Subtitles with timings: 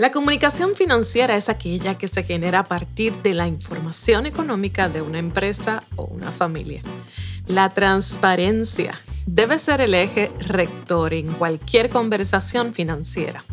[0.00, 5.02] La comunicación financiera es aquella que se genera a partir de la información económica de
[5.02, 6.80] una empresa o una familia.
[7.46, 13.44] La transparencia debe ser el eje rector en cualquier conversación financiera,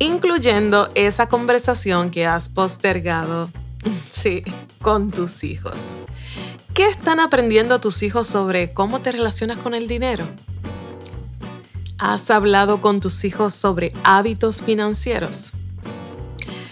[0.00, 3.48] incluyendo esa conversación que has postergado,
[4.10, 4.42] sí,
[4.80, 5.94] con tus hijos.
[6.74, 10.26] ¿Qué están aprendiendo tus hijos sobre cómo te relacionas con el dinero?
[12.04, 15.52] ¿Has hablado con tus hijos sobre hábitos financieros?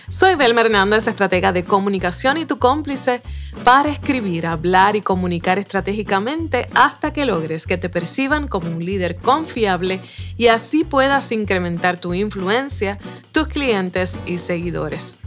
[0.09, 3.23] Soy Belma Hernández, estratega de comunicación y tu cómplice
[3.63, 9.19] para escribir, hablar y comunicar estratégicamente hasta que logres que te perciban como un líder
[9.19, 10.01] confiable
[10.37, 12.99] y así puedas incrementar tu influencia,
[13.31, 15.20] tus clientes y seguidores.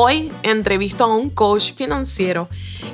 [0.00, 2.48] Hoy entrevisto a un coach financiero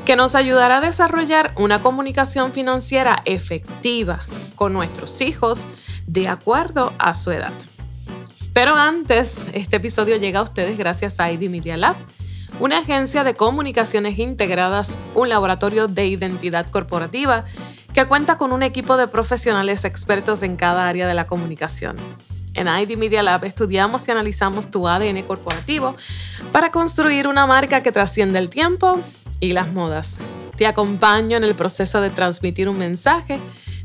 [0.06, 4.20] que nos ayudará a desarrollar una comunicación financiera efectiva
[4.55, 5.66] con nuestros hijos
[6.06, 7.52] de acuerdo a su edad.
[8.55, 11.96] Pero antes, este episodio llega a ustedes gracias a ID Media Lab,
[12.58, 17.44] una agencia de comunicaciones integradas, un laboratorio de identidad corporativa
[17.92, 21.98] que cuenta con un equipo de profesionales expertos en cada área de la comunicación.
[22.55, 25.97] En ID Media Lab estudiamos y analizamos tu ADN corporativo
[26.52, 29.00] para construir una marca que trasciende el tiempo
[29.41, 30.19] y las modas.
[30.56, 33.41] Te acompaño en el proceso de transmitir un mensaje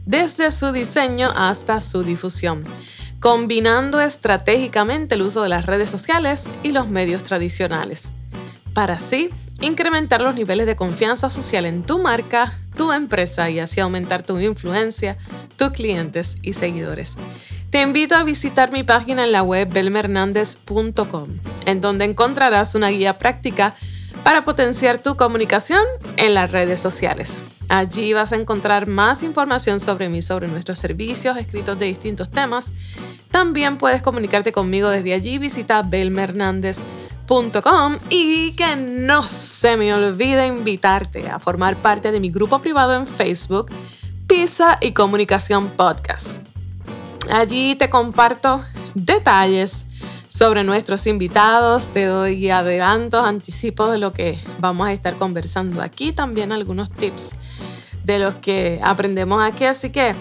[0.06, 2.64] desde su diseño hasta su difusión,
[3.20, 8.12] combinando estratégicamente el uso de las redes sociales y los medios tradicionales,
[8.74, 9.30] para así
[9.62, 14.40] incrementar los niveles de confianza social en tu marca, tu empresa y así aumentar tu
[14.40, 15.18] influencia,
[15.58, 17.18] tus clientes y seguidores.
[17.70, 21.30] Te invito a visitar mi página en la web belmernandez.com,
[21.66, 23.76] en donde encontrarás una guía práctica
[24.24, 25.84] para potenciar tu comunicación
[26.18, 27.38] en las redes sociales.
[27.70, 32.74] Allí vas a encontrar más información sobre mí, sobre nuestros servicios, escritos de distintos temas.
[33.30, 35.38] También puedes comunicarte conmigo desde allí.
[35.38, 37.19] Visita belmernandez.com
[38.10, 43.06] y que no se me olvide invitarte a formar parte de mi grupo privado en
[43.06, 43.70] Facebook,
[44.26, 46.42] Pisa y Comunicación Podcast.
[47.32, 48.64] Allí te comparto
[48.96, 49.86] detalles
[50.28, 56.12] sobre nuestros invitados, te doy adelantos, anticipos de lo que vamos a estar conversando aquí,
[56.12, 57.36] también algunos tips
[58.06, 60.16] de los que aprendemos aquí, así que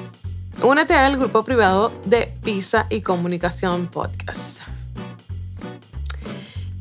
[0.62, 4.77] únete al grupo privado de Pisa y Comunicación Podcast.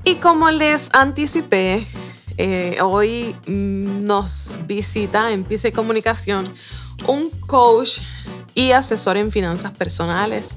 [0.08, 1.86] Y como les anticipé,
[2.38, 6.46] eh, hoy nos visita en y Comunicación
[7.08, 8.00] un coach
[8.56, 10.56] y asesor en finanzas personales,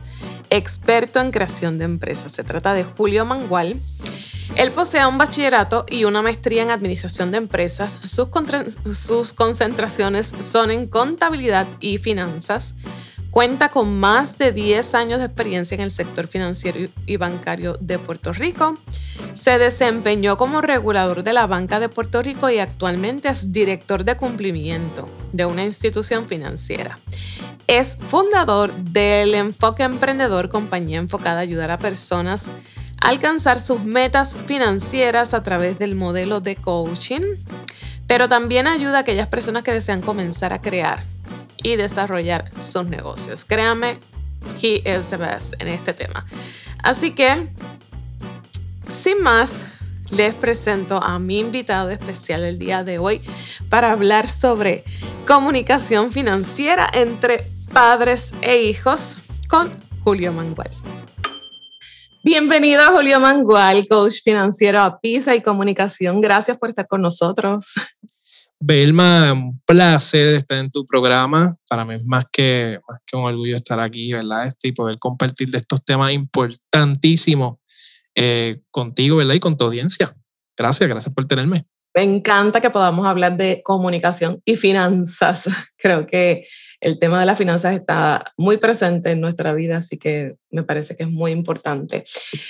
[0.50, 2.30] experto en creación de empresas.
[2.30, 3.74] Se trata de Julio Mangual.
[4.54, 7.98] Él posee un bachillerato y una maestría en administración de empresas.
[8.04, 8.28] Sus,
[8.96, 12.76] sus, concentraciones son en contabilidad y finanzas.
[13.30, 18.00] Cuenta con más de 10 años de experiencia en el sector financiero y bancario de
[18.00, 18.74] Puerto Rico.
[19.34, 24.16] Se desempeñó como regulador de la Banca de Puerto Rico y actualmente es director de
[24.16, 26.98] cumplimiento de una institución financiera.
[27.68, 32.50] Es fundador del Enfoque Emprendedor, compañía enfocada a ayudar a personas
[33.00, 37.22] a alcanzar sus metas financieras a través del modelo de coaching,
[38.08, 41.04] pero también ayuda a aquellas personas que desean comenzar a crear
[41.62, 43.44] y desarrollar sus negocios.
[43.44, 43.98] Créame,
[44.62, 46.26] he is the best en este tema.
[46.82, 47.48] Así que,
[48.88, 49.66] sin más,
[50.10, 53.20] les presento a mi invitado especial el día de hoy
[53.68, 54.84] para hablar sobre
[55.26, 59.72] comunicación financiera entre padres e hijos con
[60.02, 60.70] Julio Mangual.
[62.22, 66.20] Bienvenido Julio Mangual, coach financiero a PISA y comunicación.
[66.20, 67.72] Gracias por estar con nosotros.
[68.62, 71.56] Belma, un placer estar en tu programa.
[71.66, 74.46] Para mí es más que, más que un orgullo estar aquí, ¿verdad?
[74.46, 77.58] Este, y poder compartir de estos temas importantísimos
[78.14, 79.34] eh, contigo, ¿verdad?
[79.34, 80.10] Y con tu audiencia.
[80.58, 81.64] Gracias, gracias por tenerme.
[81.94, 85.48] Me encanta que podamos hablar de comunicación y finanzas.
[85.78, 86.46] Creo que
[86.80, 90.96] el tema de las finanzas está muy presente en nuestra vida, así que me parece
[90.96, 92.04] que es muy importante.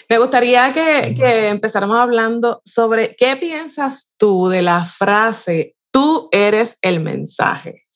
[0.08, 6.78] Me gustaría que, que empezáramos hablando sobre qué piensas tú de la frase, tú eres
[6.82, 7.86] el mensaje.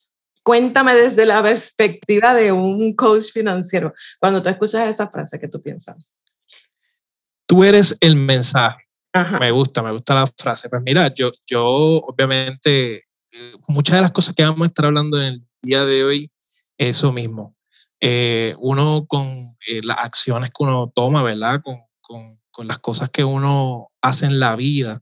[0.43, 5.61] Cuéntame desde la perspectiva de un coach financiero, cuando tú escuchas esa frase, ¿qué tú
[5.61, 6.11] piensas?
[7.47, 8.83] Tú eres el mensaje.
[9.39, 10.67] Me gusta, me gusta la frase.
[10.69, 12.95] Pues mira, yo, yo obviamente,
[13.31, 16.31] eh, muchas de las cosas que vamos a estar hablando en el día de hoy,
[16.77, 17.55] eso mismo.
[18.01, 19.25] Eh, uno con
[19.67, 21.61] eh, las acciones que uno toma, ¿verdad?
[21.63, 25.01] Con, con, con, las cosas que uno hace en la vida,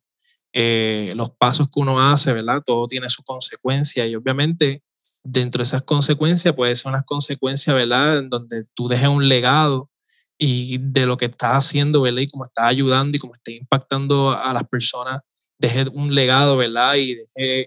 [0.54, 2.62] los pasos que uno hace, ¿verdad?
[2.66, 4.84] Todo tiene su consecuencia y obviamente
[5.24, 8.20] dentro de esas consecuencias puede ser unas consecuencias, ¿verdad?
[8.20, 9.90] En donde tú dejes un legado
[10.38, 12.22] y de lo que estás haciendo, ¿verdad?
[12.22, 15.22] Y cómo estás ayudando y cómo estás impactando a las personas,
[15.58, 16.96] deje un legado, ¿verdad?
[16.96, 17.18] Y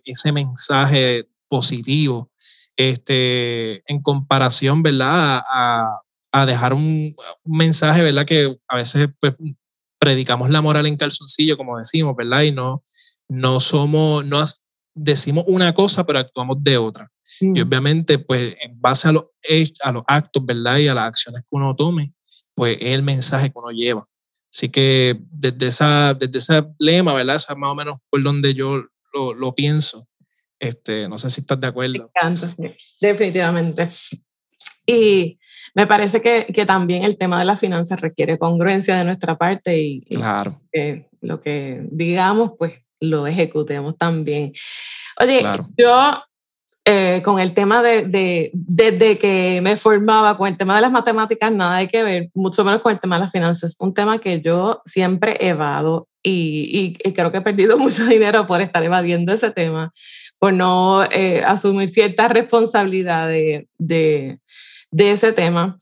[0.04, 2.30] ese mensaje positivo,
[2.76, 5.42] este, en comparación, ¿verdad?
[5.48, 6.00] A,
[6.32, 8.26] a dejar un, un, mensaje, ¿verdad?
[8.26, 9.34] Que a veces pues,
[9.98, 12.42] predicamos la moral en calzoncillo, como decimos, ¿verdad?
[12.42, 12.82] Y no,
[13.28, 14.44] no somos, no
[14.94, 17.10] decimos una cosa, pero actuamos de otra.
[17.40, 17.66] Y mm.
[17.66, 19.24] obviamente, pues, en base a los,
[19.82, 20.78] a los actos, ¿verdad?
[20.78, 22.12] Y a las acciones que uno tome,
[22.54, 24.08] pues es el mensaje que uno lleva.
[24.52, 27.36] Así que desde, esa, desde ese lema, ¿verdad?
[27.36, 30.08] Esa más o menos por donde yo lo, lo pienso.
[30.58, 31.92] Este, no sé si estás de acuerdo.
[31.92, 32.54] Me encanta,
[33.00, 33.88] definitivamente.
[34.86, 35.38] Y
[35.74, 39.78] me parece que, que, también el tema de las finanzas requiere congruencia de nuestra parte
[39.78, 40.60] y, claro.
[40.72, 44.52] que lo que digamos, pues lo ejecutemos también.
[45.18, 45.44] Oye,
[45.76, 46.22] yo
[46.88, 50.92] eh, con el tema de, de, desde que me formaba con el tema de las
[50.92, 53.74] matemáticas, nada hay que ver, mucho menos con el tema de las finanzas.
[53.80, 58.60] Un tema que yo siempre evado y, y, creo que he perdido mucho dinero por
[58.60, 59.92] estar evadiendo ese tema,
[60.38, 64.38] por no eh, asumir cierta responsabilidad de, de,
[64.90, 65.78] de ese tema.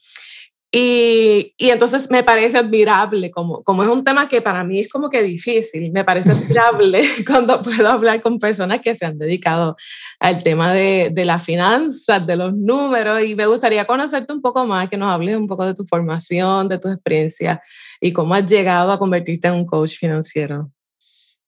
[0.77, 4.91] Y, y, entonces me parece admirable, como, como es un tema que para mí es
[4.91, 9.77] como que difícil, me parece admirable cuando puedo hablar con personas que se han dedicado
[10.19, 14.67] al tema de, de las finanzas, de los números, y me gustaría conocerte un poco
[14.67, 17.63] más, que nos hables un poco de tu formación, de tu experiencia
[18.01, 20.73] y cómo has llegado a convertirte en un coach financiero.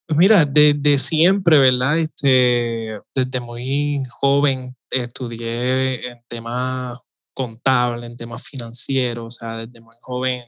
[0.07, 1.97] Pues mira, desde siempre, ¿verdad?
[1.97, 6.97] Este, desde muy joven estudié en temas
[7.37, 10.43] contable, en temas financieros, o sea, desde muy joven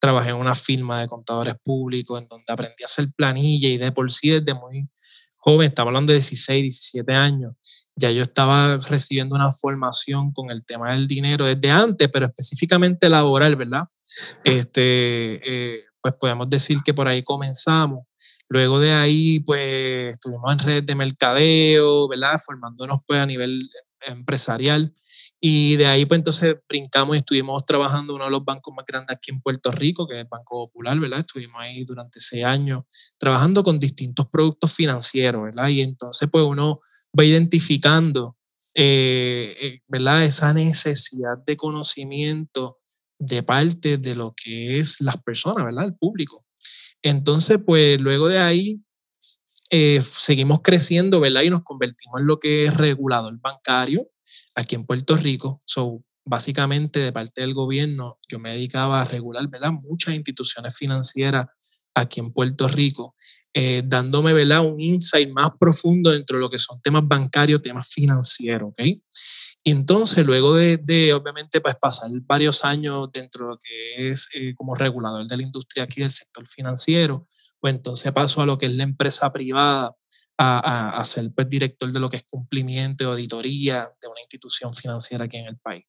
[0.00, 3.92] trabajé en una firma de contadores públicos en donde aprendí a hacer planilla y de
[3.92, 4.86] por sí desde muy
[5.38, 7.54] joven, estaba hablando de 16, 17 años,
[7.96, 13.08] ya yo estaba recibiendo una formación con el tema del dinero desde antes, pero específicamente
[13.08, 13.84] laboral, ¿verdad?
[14.42, 18.04] Este, eh, pues podemos decir que por ahí comenzamos.
[18.48, 22.38] Luego de ahí, pues estuvimos en redes de mercadeo, ¿verdad?
[22.44, 23.70] Formándonos pues a nivel
[24.06, 24.92] empresarial.
[25.46, 29.14] Y de ahí, pues entonces brincamos y estuvimos trabajando uno de los bancos más grandes
[29.14, 31.18] aquí en Puerto Rico, que es el Banco Popular, ¿verdad?
[31.18, 32.84] Estuvimos ahí durante seis años
[33.18, 35.68] trabajando con distintos productos financieros, ¿verdad?
[35.68, 36.80] Y entonces, pues uno
[37.18, 38.38] va identificando,
[38.74, 40.24] eh, eh, ¿verdad?
[40.24, 42.78] Esa necesidad de conocimiento
[43.18, 45.84] de parte de lo que es las personas, ¿verdad?
[45.84, 46.46] El público.
[47.02, 48.82] Entonces, pues luego de ahí,
[49.68, 51.42] eh, seguimos creciendo, ¿verdad?
[51.42, 54.08] Y nos convertimos en lo que es regulador bancario
[54.54, 55.60] aquí en Puerto Rico.
[55.64, 59.48] So, básicamente, de parte del gobierno, yo me dedicaba a regular.
[59.82, 63.14] Muchas instituciones financieras aquí en Puerto Rico,
[63.52, 64.66] eh, dándome, ¿verdad?
[64.66, 68.82] Un insight más profundo dentro de lo que son temas bancarios, temas financieros, ¿ok?
[69.66, 74.28] Y entonces, luego de, de, obviamente, pues pasar varios años dentro de lo que es
[74.34, 77.26] eh, como regulador de la industria aquí del sector financiero,
[77.60, 79.96] pues entonces paso a lo que es la empresa privada,
[80.38, 84.74] a, a, ser pues, director de lo que es cumplimiento y auditoría de una institución
[84.74, 85.84] financiera aquí en el país.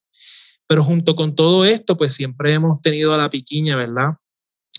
[0.68, 4.13] Pero junto con todo esto, pues siempre hemos tenido a la piquiña, ¿verdad?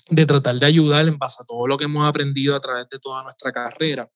[0.08, 2.98] De tratar de ayudar en base a todo lo que hemos aprendido a través de
[2.98, 4.08] toda nuestra carrera,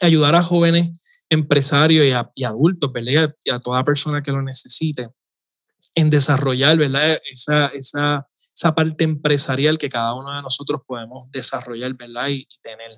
[0.00, 3.34] ayudar a jóvenes empresarios y, a, y adultos, ¿verdad?
[3.44, 5.08] Y a toda persona que lo necesite
[5.94, 7.18] en desarrollar, ¿verdad?
[7.30, 12.28] Esa, esa, esa parte empresarial que cada uno de nosotros podemos desarrollar, ¿verdad?
[12.28, 12.90] Y, y tener.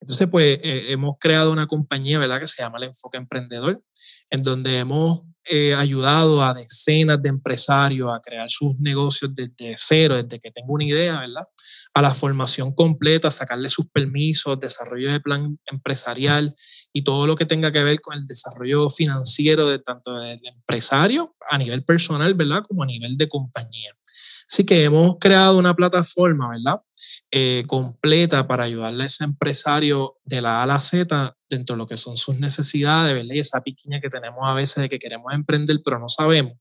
[0.00, 2.40] Entonces, pues eh, hemos creado una compañía, ¿verdad?
[2.40, 3.82] Que se llama el Enfoque Emprendedor,
[4.30, 10.16] en donde hemos eh, ayudado a decenas de empresarios a crear sus negocios desde cero,
[10.16, 11.46] desde que tengo una idea, ¿verdad?
[11.92, 16.54] A la formación completa, sacarle sus permisos, desarrollo de plan empresarial
[16.94, 21.36] y todo lo que tenga que ver con el desarrollo financiero de tanto del empresario
[21.50, 22.64] a nivel personal, ¿verdad?
[22.66, 23.92] Como a nivel de compañía.
[24.50, 26.80] Así que hemos creado una plataforma, ¿verdad?
[27.30, 31.78] Eh, completa para ayudarle a ese empresario de la A a la Z dentro de
[31.78, 33.36] lo que son sus necesidades, ¿verdad?
[33.36, 36.54] Esa piquiña que tenemos a veces de que queremos emprender, pero no sabemos.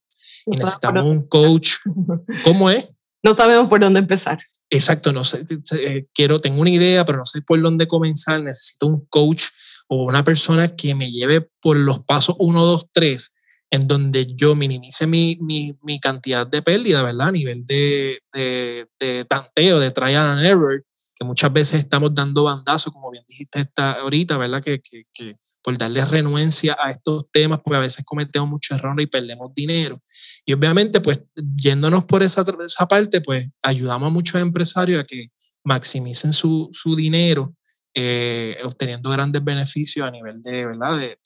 [0.46, 1.76] Y necesitamos un coach.
[2.44, 2.94] ¿Cómo es?
[3.24, 4.40] No sabemos por dónde empezar.
[4.70, 5.46] Exacto, no sé,
[5.80, 8.44] eh, quiero, tengo una idea, pero no sé por dónde comenzar.
[8.44, 9.46] Necesito un coach
[9.88, 13.34] o una persona que me lleve por los pasos 1, 2, 3
[13.74, 17.30] en donde yo minimice mi, mi, mi, cantidad de pérdida, ¿verdad?
[17.30, 22.44] A nivel de, de, de, tanteo, de trial and error, que muchas veces estamos dando
[22.44, 24.62] bandazos, como bien dijiste esta, ahorita, ¿verdad?
[24.62, 29.06] Que, que, que, por darle renuencia a estos temas, porque a veces cometemos muchos errores
[29.06, 30.00] y perdemos dinero.
[30.46, 31.24] Y obviamente, pues,
[31.56, 35.30] yéndonos por esa, esa parte, pues, ayudamos a muchos empresarios a que
[35.64, 37.56] maximicen su, su dinero,
[37.96, 41.00] eh, obteniendo grandes beneficios a nivel de, ¿verdad?
[41.00, 41.18] de,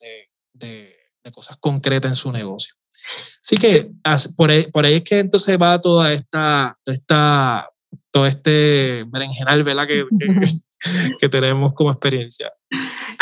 [0.53, 0.96] de
[1.27, 2.73] de cosas concretas en su negocio.
[3.41, 3.91] Así que
[4.35, 7.69] por ahí, por ahí es que entonces va toda esta, esta
[8.11, 9.87] todo este berenjenal, ¿verdad?
[9.87, 10.05] Que,
[11.19, 12.51] que, tenemos como experiencia.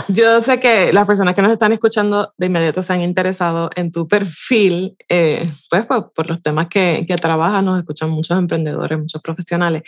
[0.07, 3.91] Yo sé que las personas que nos están escuchando de inmediato se han interesado en
[3.91, 9.21] tu perfil, eh, pues por, los temas que, que trabajas, nos escuchan muchos emprendedores, muchos
[9.21, 9.83] profesionales.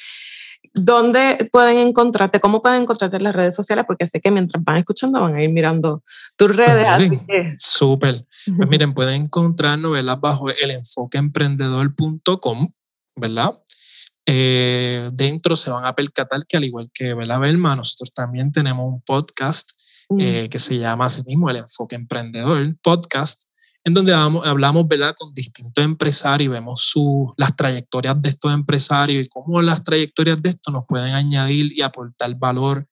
[0.73, 2.39] ¿Dónde pueden encontrarte?
[2.39, 3.85] ¿Cómo pueden encontrarte en las redes sociales?
[3.87, 6.03] Porque sé que mientras van escuchando van a ir mirando
[6.35, 7.21] tus pues redes.
[7.57, 8.27] Súper.
[8.55, 12.69] Pues miren, pueden encontrar novelas bajo el enfoqueemprendedor.com,
[13.15, 13.59] ¿verdad?
[14.29, 18.85] Eh, dentro se van a percatar que al igual que Bella Belma, nosotros también tenemos
[18.85, 19.71] un podcast
[20.09, 20.19] mm.
[20.19, 23.43] eh, que se llama así mismo El Enfoque Emprendedor Podcast,
[23.88, 25.15] en donde hablamos, ¿verdad?
[25.17, 30.41] con distintos empresarios y vemos su, las trayectorias de estos empresarios y cómo las trayectorias
[30.41, 32.86] de estos nos pueden añadir y aportar valor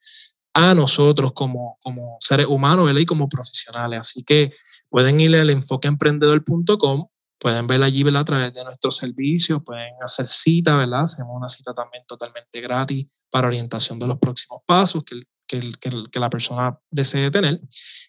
[0.53, 3.01] a nosotros como, como seres humanos ¿verdad?
[3.01, 3.99] y como profesionales.
[3.99, 4.53] Así que
[4.89, 8.21] pueden ir al enfoqueemprendedor.com Pueden ver allí ¿verdad?
[8.21, 11.01] a través de nuestros servicios, pueden hacer cita, ¿verdad?
[11.01, 16.19] Hacemos una cita también totalmente gratis para orientación de los próximos pasos que, que, que,
[16.19, 17.59] la persona desee tener.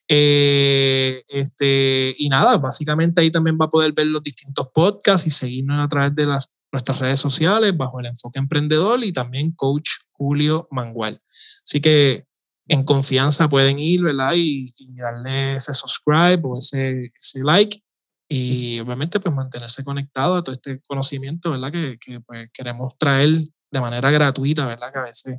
[0.09, 5.31] Eh, este, y nada, básicamente ahí también va a poder ver los distintos podcasts y
[5.31, 9.91] seguirnos a través de las, nuestras redes sociales bajo el enfoque emprendedor y también coach
[10.13, 11.21] Julio Mangual.
[11.65, 12.27] Así que
[12.69, 14.33] en confianza pueden ir, ¿verdad?
[14.37, 17.81] Y, y darle ese subscribe o ese, ese like
[18.29, 21.71] y obviamente pues mantenerse conectado a todo este conocimiento, ¿verdad?
[21.71, 24.93] Que, que pues, queremos traer de manera gratuita, ¿verdad?
[24.93, 25.39] Que a veces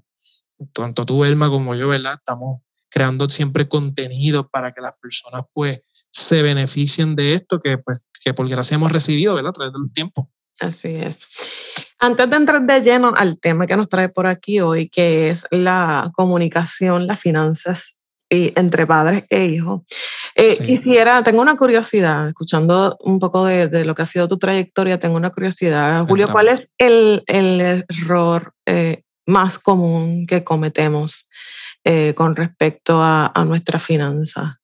[0.73, 2.13] tanto tú, Elma, como yo, ¿verdad?
[2.13, 7.99] Estamos creando siempre contenido para que las personas pues se beneficien de esto que pues
[8.23, 9.49] que por gracia hemos recibido, ¿verdad?
[9.49, 10.29] A través del tiempo.
[10.59, 11.27] Así es.
[11.99, 15.45] Antes de entrar de lleno al tema que nos trae por aquí hoy, que es
[15.51, 17.99] la comunicación, las finanzas
[18.29, 19.81] entre padres e hijos.
[20.35, 24.37] Eh, quisiera, tengo una curiosidad, escuchando un poco de, de, lo que ha sido tu
[24.37, 26.05] trayectoria, tengo una curiosidad.
[26.07, 31.29] Julio, ¿cuál es el, el error eh, más común que cometemos
[31.83, 34.59] eh, con respecto a, a nuestra finanza?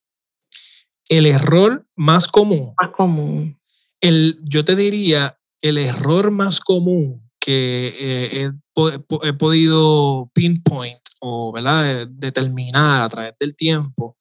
[1.09, 2.73] El error más común.
[2.81, 3.59] Más común.
[4.01, 12.07] El, yo te diría, el error más común que he, he, podido pinpoint o ¿verdad?
[12.07, 14.17] determinar a través del tiempo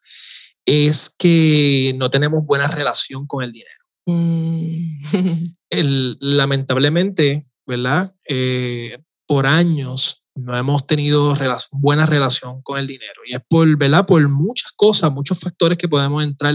[0.64, 3.84] es que no tenemos buena relación con el dinero.
[4.06, 5.54] Mm.
[5.70, 8.14] el, lamentablemente, ¿verdad?
[8.28, 11.34] Eh, por años no hemos tenido
[11.72, 14.06] buena relación con el dinero y es por, ¿verdad?
[14.06, 16.54] Por muchas cosas, muchos factores que podemos entrar,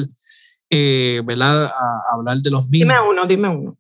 [0.70, 1.66] eh, ¿verdad?
[1.66, 2.96] A, hablar de los mismos.
[2.96, 3.78] Dime uno, dime uno.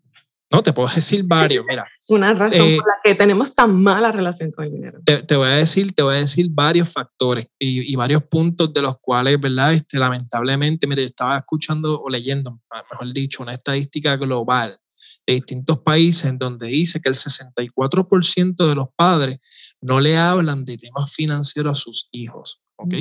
[0.49, 1.85] No, te puedo decir varios, mira.
[2.07, 5.01] Una razón eh, por la que tenemos tan mala relación con el dinero.
[5.03, 8.97] Te, voy a decir, te voy a decir varios factores y, varios puntos de los
[8.99, 9.73] cuales, ¿verdad?
[9.73, 14.79] Este, lamentablemente, mire, estaba escuchando o leyendo, mejor dicho, una estadística global
[15.27, 19.39] de distintos países en donde dice que el 64% de los padres
[19.81, 22.93] no le hablan de temas financieros a sus hijos, ¿ok?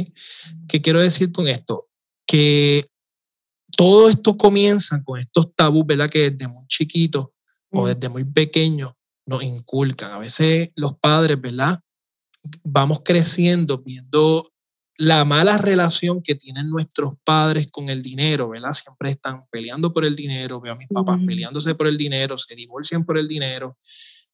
[0.68, 1.88] ¿Qué quiero decir con esto?
[2.26, 2.84] Que
[3.76, 6.10] todo esto comienza con estos tabús, ¿verdad?
[6.10, 6.66] Que desde muy
[7.76, 8.92] o desde muy pequeños
[9.26, 10.10] nos inculcan.
[10.12, 11.80] A veces los padres, ¿verdad?
[12.64, 14.52] Vamos creciendo viendo
[14.98, 18.72] la mala relación que tienen nuestros padres con el dinero, ¿verdad?
[18.72, 22.54] Siempre están peleando por el dinero, veo a mis papás peleándose por el dinero, se
[22.54, 23.76] divorcian por el dinero.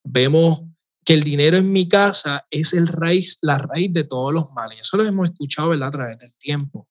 [0.05, 0.63] Vemos
[1.05, 4.81] que el dinero en mi casa es el raíz, la raíz de todos los males.
[4.83, 5.89] Eso lo hemos escuchado, ¿verdad?
[5.89, 6.89] A través del tiempo.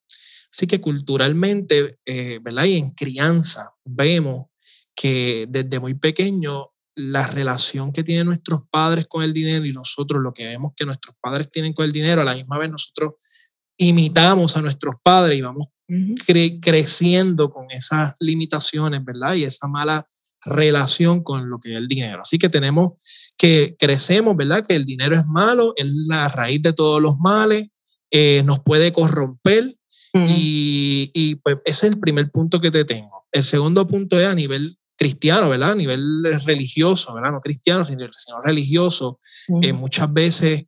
[0.52, 2.66] Así que culturalmente, eh, ¿verdad?
[2.66, 4.48] Y en crianza vemos
[4.96, 10.22] que desde muy pequeño la relación que tienen nuestros padres con el dinero y nosotros
[10.22, 13.14] lo que vemos que nuestros padres tienen con el dinero, a la misma vez nosotros
[13.78, 15.68] imitamos a nuestros padres y vamos
[16.62, 19.34] creciendo con esas limitaciones, ¿verdad?
[19.34, 20.06] Y esa mala
[20.44, 22.22] relación con lo que es el dinero.
[22.22, 22.94] Así que tenemos
[23.38, 24.66] que crecemos, ¿verdad?
[24.66, 27.68] Que el dinero es malo, es la raíz de todos los males,
[28.10, 29.76] eh, nos puede corromper
[30.28, 33.26] y, y, pues ese es el primer punto que te tengo.
[33.32, 35.72] El segundo punto es a nivel cristiano, ¿verdad?
[35.72, 37.32] A nivel religioso, ¿verdad?
[37.32, 38.08] No cristiano, sino,
[38.44, 39.20] religioso.
[39.62, 40.66] Eh, muchas veces,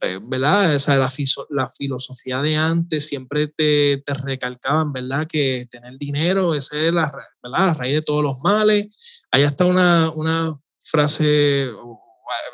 [0.00, 0.74] eh, ¿verdad?
[0.74, 1.12] O la,
[1.50, 5.26] la, filosofía de antes siempre te, te, recalcaban, ¿verdad?
[5.28, 7.10] Que tener dinero, esa es la,
[7.42, 7.66] ¿verdad?
[7.66, 9.26] la raíz de todos los males.
[9.30, 11.68] Ahí está una, una frase,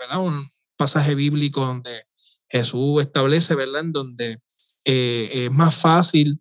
[0.00, 0.20] ¿verdad?
[0.20, 2.04] Un pasaje bíblico donde
[2.48, 3.80] Jesús establece, ¿verdad?
[3.80, 4.38] En donde
[4.84, 6.40] eh, es más fácil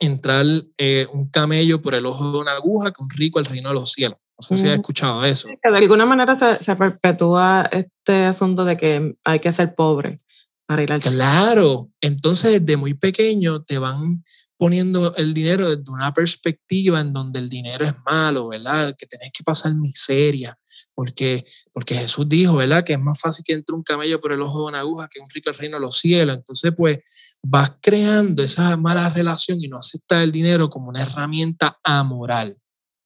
[0.00, 0.44] entrar
[0.78, 3.74] eh, un camello por el ojo de una aguja que un rico al reino de
[3.74, 4.18] los cielos.
[4.38, 5.48] No sé si has escuchado eso.
[5.48, 10.18] de alguna manera se, se, perpetúa este asunto de que hay que ser pobre
[10.66, 14.22] para ir al Claro, entonces desde muy pequeño te van
[14.60, 18.94] poniendo el dinero desde una perspectiva en donde el dinero es malo, ¿verdad?
[18.94, 20.54] Que tenés que pasar miseria,
[20.94, 22.84] porque, porque Jesús dijo, ¿verdad?
[22.84, 25.18] Que es más fácil que entre un camello por el ojo de una aguja que
[25.18, 26.36] un rico reino de los cielos.
[26.36, 26.98] Entonces, pues
[27.42, 32.54] vas creando esa mala relación y no aceptas el dinero como una herramienta amoral.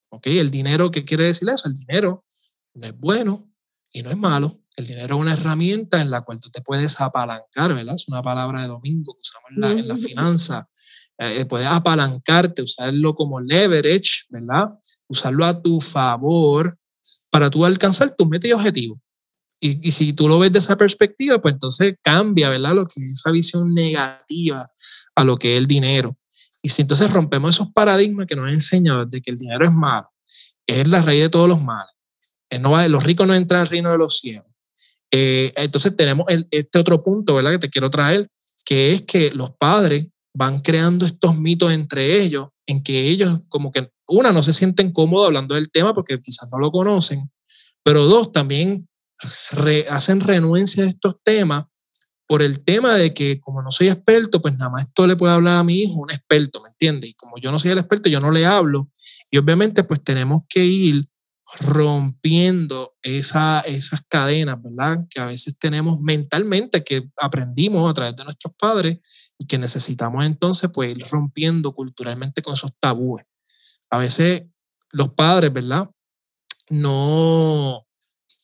[0.09, 0.27] ¿Ok?
[0.27, 1.69] El dinero, ¿qué quiere decir eso?
[1.69, 2.25] El dinero
[2.73, 3.49] no es bueno
[3.93, 4.59] y no es malo.
[4.75, 7.95] El dinero es una herramienta en la cual tú te puedes apalancar, ¿verdad?
[7.95, 10.69] Es una palabra de domingo que usamos en la, en la finanza.
[11.17, 14.65] Eh, puedes apalancarte, usarlo como leverage, ¿verdad?
[15.07, 16.77] Usarlo a tu favor
[17.29, 18.99] para tú alcanzar tus metas y objetivos.
[19.61, 22.75] Y, y, si tú lo ves de esa perspectiva, pues entonces cambia, ¿verdad?
[22.75, 24.69] Lo que es esa visión negativa
[25.15, 26.17] a lo que es el dinero.
[26.61, 29.71] Y si entonces rompemos esos paradigmas que nos han enseñado de que el dinero es
[29.71, 30.09] malo,
[30.67, 31.95] es la raíz de todos los males,
[32.59, 34.45] no va, los ricos no entran al reino de los cielos.
[35.11, 37.51] Eh, entonces tenemos este otro punto, ¿verdad?
[37.51, 38.29] Que te quiero traer,
[38.65, 43.71] que es que los padres van creando estos mitos entre ellos, en que ellos como
[43.71, 47.31] que, una, no se sienten cómodos hablando del tema porque quizás no lo conocen,
[47.83, 48.87] pero dos, también
[49.89, 51.65] hacen renuencia a estos temas
[52.27, 55.33] por el tema de que como no soy experto, pues nada más esto le puede
[55.33, 57.11] hablar a mi hijo un experto, ¿me entiendes?
[57.11, 58.89] Y como yo no soy el experto, yo no le hablo.
[59.29, 61.07] Y obviamente pues tenemos que ir
[61.59, 64.97] rompiendo esa, esas cadenas, ¿verdad?
[65.09, 68.99] Que a veces tenemos mentalmente, que aprendimos a través de nuestros padres
[69.37, 73.25] y que necesitamos entonces pues ir rompiendo culturalmente con esos tabúes.
[73.89, 74.43] A veces
[74.91, 75.89] los padres, ¿verdad?
[76.69, 77.85] No,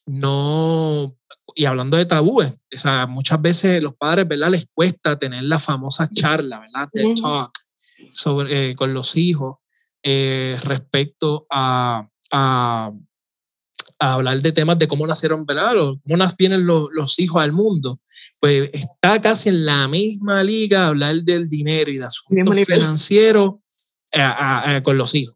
[0.05, 1.17] no,
[1.55, 4.51] y hablando de tabúes, o sea, muchas veces los padres, ¿verdad?
[4.51, 6.89] Les cuesta tener la famosa charla, ¿verdad?
[6.93, 7.51] De talk
[8.13, 9.57] sobre, eh, con los hijos
[10.03, 12.91] eh, respecto a, a,
[13.99, 15.75] hablar de temas de cómo nacieron, ¿verdad?
[16.05, 17.99] cómo vienen los, los, hijos al mundo.
[18.39, 23.55] Pues está casi en la misma liga hablar del dinero y de asuntos financieros
[24.11, 25.35] eh, con los hijos.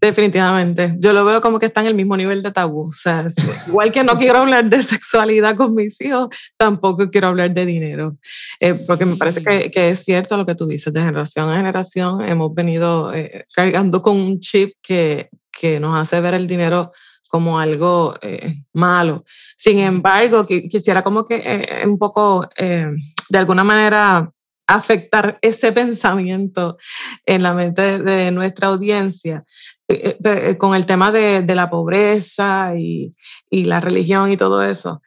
[0.00, 0.94] Definitivamente.
[0.98, 2.88] Yo lo veo como que está en el mismo nivel de tabú.
[2.88, 3.26] O sea,
[3.68, 8.16] igual que no quiero hablar de sexualidad con mis hijos, tampoco quiero hablar de dinero.
[8.60, 10.92] Eh, porque me parece que, que, es cierto lo que tú dices.
[10.92, 16.20] De generación a generación hemos venido eh, cargando con un chip que, que nos hace
[16.20, 16.92] ver el dinero
[17.28, 19.24] como algo eh, malo.
[19.56, 24.30] Sin embargo, quisiera como que un poco, de alguna manera,
[24.66, 26.78] afectar ese pensamiento
[27.26, 29.44] en la mente de nuestra audiencia
[29.88, 33.12] eh, eh, eh, con el tema de, de la pobreza y,
[33.50, 35.02] y, la religión y todo eso.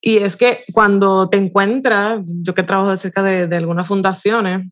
[0.00, 4.68] Y es que cuando te encuentras, yo que trabajo cerca de, de algunas fundaciones,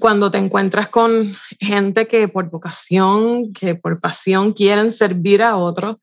[0.00, 5.96] cuando te encuentras con gente que por vocación, que por pasión quieren servir a otros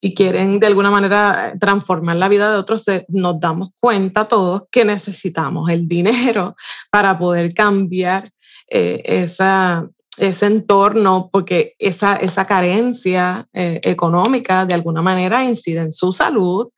[0.00, 4.84] y quieren de alguna manera transformar la vida de otros, nos damos cuenta todos que
[4.84, 6.54] necesitamos el dinero
[6.90, 8.28] para poder cambiar
[8.68, 15.92] eh, esa, ese entorno, porque esa, esa carencia eh, económica de alguna manera incide en
[15.92, 16.68] su salud,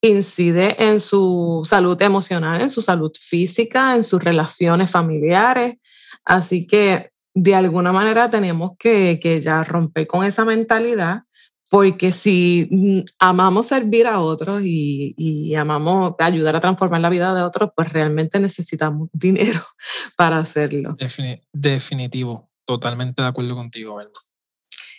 [0.00, 5.74] incide en su salud emocional, en su salud física, en sus relaciones familiares
[6.24, 11.22] Así que de alguna manera tenemos que, que ya romper con esa mentalidad,
[11.70, 17.34] porque si mm, amamos servir a otros y, y, amamos ayudar a transformar la vida
[17.34, 19.60] de otros, pues realmente necesitamos dinero
[20.16, 20.96] para hacerlo.
[21.52, 23.98] definitivo, totalmente de acuerdo contigo.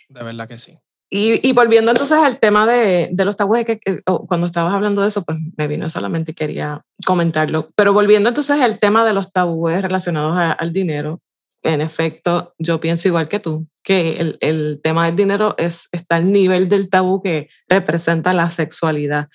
[0.08, 0.78] De verdad que sí.
[1.08, 3.78] Y, volviendo entonces al tema de, de los tabúes, que,
[4.26, 7.70] cuando estabas hablando de eso, pues me vino solamente quería comentarlo.
[7.76, 11.20] Pero volviendo entonces al tema de los tabúes relacionados al dinero,
[11.62, 16.16] en efecto, yo pienso igual que tú, que el, el, tema del dinero es, está
[16.16, 19.28] al nivel del tabú que representa la sexualidad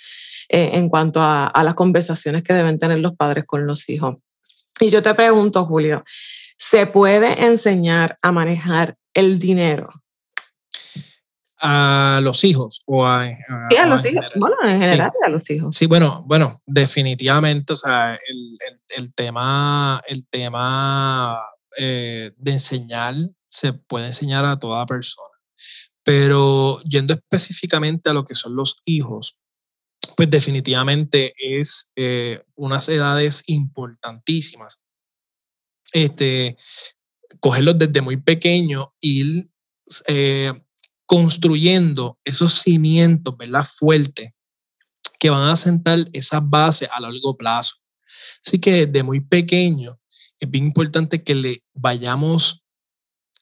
[0.49, 4.23] eh, en cuanto a las conversaciones que deben tener los padres con los hijos.
[4.79, 6.03] Y yo te pregunto, Julio,
[6.57, 10.00] ¿se puede enseñar a manejar el dinero?
[11.61, 13.27] A los hijos o a,
[13.69, 15.75] sí, a los hijos, bueno, en general a los hijos.
[15.75, 21.39] Sí, bueno, bueno, definitivamente, o sea, el, el, el tema, el tema
[21.77, 25.29] eh, de enseñar se puede enseñar a toda persona,
[26.03, 29.37] pero yendo específicamente a lo que son los hijos,
[30.17, 34.79] pues definitivamente es eh, unas edades importantísimas.
[35.93, 36.55] Este,
[37.39, 38.93] cogerlos desde muy pequeño,
[40.07, 40.53] eh,
[41.11, 43.65] construyendo esos cimientos, ¿verdad?
[43.65, 44.31] Fuertes
[45.19, 47.75] que van a sentar esas bases a largo plazo.
[48.45, 49.99] Así que desde muy pequeño
[50.39, 52.63] es bien importante que le vayamos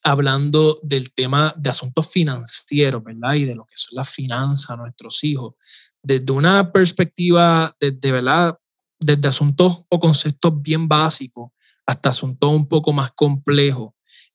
[0.03, 3.35] hablando del tema de asuntos financieros, ¿verdad?
[3.35, 5.53] Y de lo que son las finanzas a nuestros hijos,
[6.01, 8.57] desde una perspectiva, desde, ¿verdad?
[8.99, 11.51] Desde asuntos o conceptos bien básicos
[11.85, 13.91] hasta asuntos un poco más complejos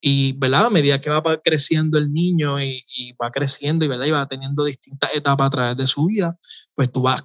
[0.07, 0.67] Y, ¿verdad?
[0.67, 4.05] A medida que va creciendo el niño y, va creciendo y, ¿verdad?
[4.05, 6.39] y va teniendo distintas etapas a través de su vida,
[6.75, 7.25] pues tú vas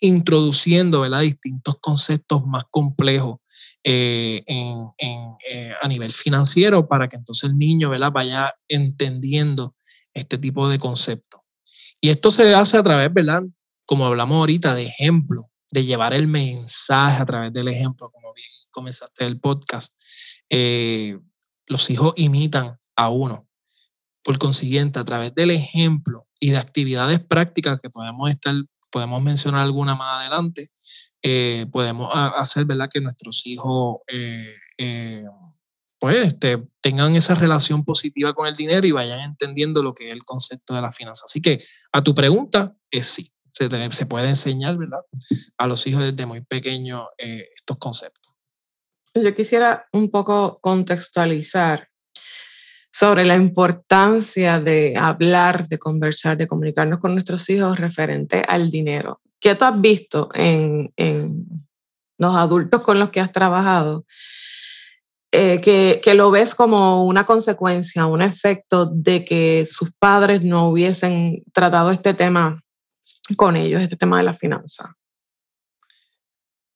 [0.00, 1.20] introduciendo, ¿verdad?
[1.20, 3.40] Distintos conceptos más complejos
[3.84, 4.86] eh, en,
[5.50, 8.10] eh, a nivel financiero para que entonces el niño, ¿verdad?
[8.10, 9.76] Vaya entendiendo
[10.14, 11.42] este tipo de conceptos.
[12.00, 13.42] Y esto se hace a través, ¿verdad?
[13.84, 18.48] Como hablamos ahorita, de ejemplo, de llevar el mensaje a través del ejemplo, como bien
[18.70, 19.94] comenzaste el podcast.
[20.48, 21.18] Eh,
[21.68, 23.48] los hijos imitan a uno.
[24.22, 28.54] Por consiguiente, a través del ejemplo y de actividades prácticas que podemos estar,
[28.90, 30.70] podemos mencionar alguna más adelante,
[31.22, 32.88] eh, podemos hacer, ¿verdad?
[32.92, 34.54] Que nuestros hijos eh,
[36.04, 40.12] pues este, tengan esa relación positiva con el dinero y vayan entendiendo lo que es
[40.12, 41.24] el concepto de la finanza.
[41.24, 44.98] Así que a tu pregunta es sí, se, se puede enseñar, ¿verdad?
[45.56, 48.33] A los hijos desde muy pequeños eh, estos conceptos.
[49.14, 51.88] Yo quisiera un poco contextualizar
[52.92, 59.20] sobre la importancia de hablar, de conversar, de comunicarnos con nuestros hijos referente al dinero.
[59.40, 60.92] ¿Qué tú has visto en,
[62.18, 64.04] los adultos con los que has trabajado?
[65.32, 71.42] Eh, que, lo ves como una consecuencia, un efecto de que sus padres no hubiesen
[71.52, 72.62] tratado este tema
[73.36, 74.96] con ellos, este tema de la finanza.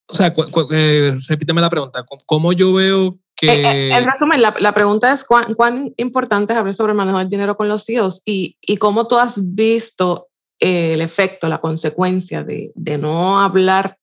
[0.08, 0.34] O sea,
[0.72, 3.48] eh, repíteme la pregunta, ¿cómo yo veo que...
[3.48, 7.18] Eh, en resumen, la, la pregunta es ¿cuán, cuán, importante es hablar sobre el manejo
[7.18, 12.42] del dinero con los hijos y, y cómo tú has visto el efecto, la consecuencia
[12.42, 13.98] de, de no hablar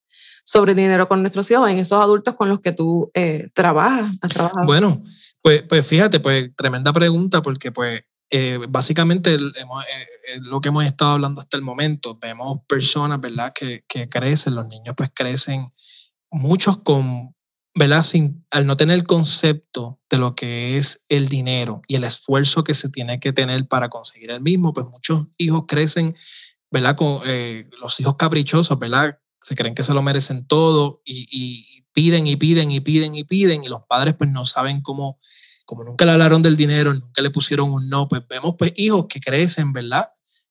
[0.46, 4.30] sobre dinero con nuestros hijos, en esos adultos con los que tú eh, trabajas, has
[4.30, 4.65] trabajado?
[4.65, 5.04] Bueno,
[5.41, 9.39] pues, pues fíjate, pues tremenda pregunta porque pues eh, básicamente eh,
[10.41, 13.54] lo que hemos estado hablando hasta el momento, vemos personas, ¿verdad?
[13.54, 15.68] Que, que crecen, los niños pues crecen,
[16.36, 17.36] muchos con,
[17.74, 18.04] ¿verdad?
[18.04, 22.63] Sin, al no tener el concepto de lo que es el dinero y el esfuerzo
[22.63, 26.15] que se tiene que tener para conseguir el mismo, pues muchos hijos crecen,
[26.71, 26.95] ¿verdad?
[26.95, 27.21] Con
[27.80, 29.17] los hijos caprichosos, ¿verdad?
[29.45, 33.63] se creen que se lo merecen todo y, piden y piden y piden y piden
[33.63, 35.19] y los padres pues no saben cómo,
[35.65, 39.06] como nunca le hablaron del dinero, nunca le pusieron un no, pues vemos pues hijos
[39.08, 40.04] que crecen, ¿verdad?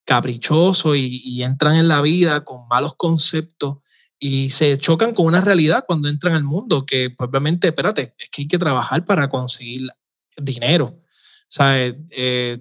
[0.05, 3.79] Caprichosos y, entran en la vida con malos conceptos
[4.19, 8.29] y se chocan con una realidad cuando entran al mundo, que pues obviamente, espérate, es
[8.31, 9.89] que hay que trabajar para conseguir
[10.37, 10.87] dinero.
[10.87, 12.59] O sea, eh, eh,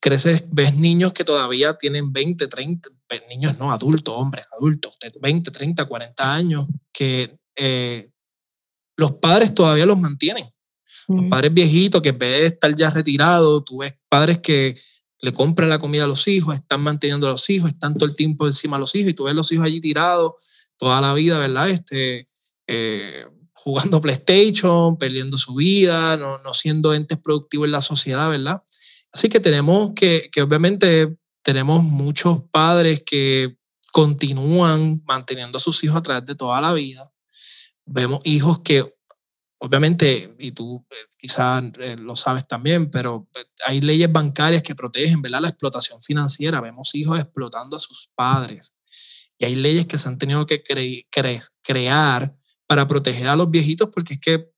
[0.00, 2.90] creces, ves niños que todavía tienen 20, 30,
[3.28, 8.10] niños no, adultos, hombres, adultos, de 20, 30, 40 años, que eh,
[8.96, 10.50] los padres todavía los mantienen.
[11.06, 14.78] Los padres viejitos que en vez de estar ya retirados, tú ves padres que
[15.20, 18.16] le compran la comida a los hijos, están manteniendo a los hijos, están todo el
[18.16, 20.34] tiempo encima de los hijos y tú ves los hijos allí tirados
[20.76, 21.68] toda la vida, ¿verdad?
[21.68, 22.28] Este,
[22.66, 28.62] eh, jugando PlayStation, perdiendo su vida, no, no siendo entes productivos en la sociedad, ¿verdad?
[29.12, 33.56] Así que tenemos que, que obviamente tenemos muchos padres que
[33.92, 37.10] continúan manteniendo a sus hijos a través de toda la vida.
[37.86, 38.84] Vemos hijos que,
[39.58, 44.74] obviamente, y tú eh, quizás eh, lo sabes también, pero eh, hay leyes bancarias que
[44.74, 45.40] protegen ¿verdad?
[45.40, 46.60] la explotación financiera.
[46.60, 48.74] Vemos hijos explotando a sus padres.
[49.38, 50.62] Y hay leyes que se han tenido que
[51.62, 54.50] crear para proteger a los viejitos porque es que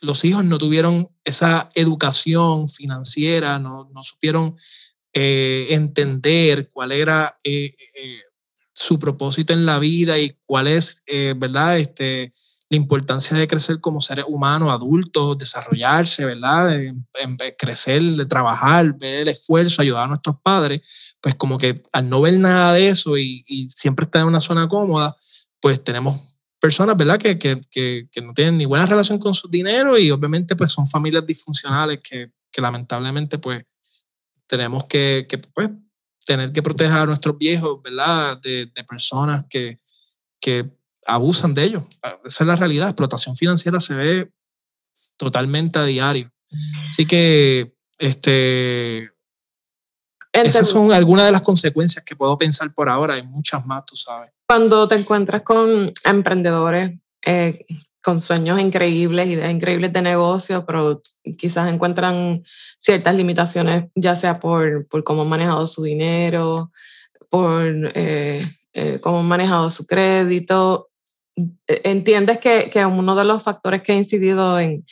[0.00, 4.54] los hijos no tuvieron esa educación financiera, no, no supieron
[5.12, 7.38] eh, entender cuál era
[8.72, 11.02] su propósito en la vida y cuál es,
[11.36, 11.78] ¿verdad?
[11.78, 12.32] Este,
[12.72, 16.70] la importancia de crecer como seres humanos, adultos, desarrollarse, ¿verdad?
[16.70, 22.22] De, crecer, trabajar, ver el esfuerzo, ayudar a nuestros padres, pues como que al no
[22.22, 25.14] ver nada de eso y, siempre estar en una zona cómoda,
[25.60, 26.18] pues tenemos
[26.58, 27.18] personas, ¿verdad?
[27.18, 30.88] Que, que, que, no tienen ni buena relación con su dinero y obviamente pues son
[30.88, 33.66] familias disfuncionales que, que lamentablemente pues
[34.46, 35.68] tenemos que, pues,
[36.24, 38.40] tener que proteger a nuestros viejos, ¿verdad?
[38.40, 39.78] De, de personas que,
[40.40, 40.72] que
[41.06, 41.82] abusan de ellos.
[42.24, 42.88] Esa es la realidad.
[42.88, 44.32] Explotación financiera se ve
[45.16, 46.30] totalmente a diario.
[46.86, 49.10] Así que, este,
[50.32, 53.14] esas son algunas de las consecuencias que puedo pensar por ahora.
[53.14, 54.30] Hay muchas más, tú sabes.
[54.46, 56.92] Cuando te encuentras con emprendedores
[57.24, 57.64] eh,
[58.02, 61.00] con sueños increíbles, ideas increíbles de negocio, pero
[61.38, 62.42] quizás encuentran
[62.78, 66.72] ciertas limitaciones, ya sea por, por cómo han manejado su dinero,
[67.30, 70.90] por eh, eh, cómo han manejado su crédito.
[71.66, 74.84] ¿Entiendes que, que, uno de los factores que ha incidido en,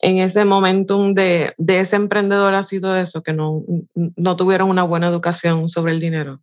[0.00, 3.62] en ese momentum de, de ese emprendedor ha sido eso, que no,
[3.94, 6.40] no tuvieron una buena educación sobre el dinero?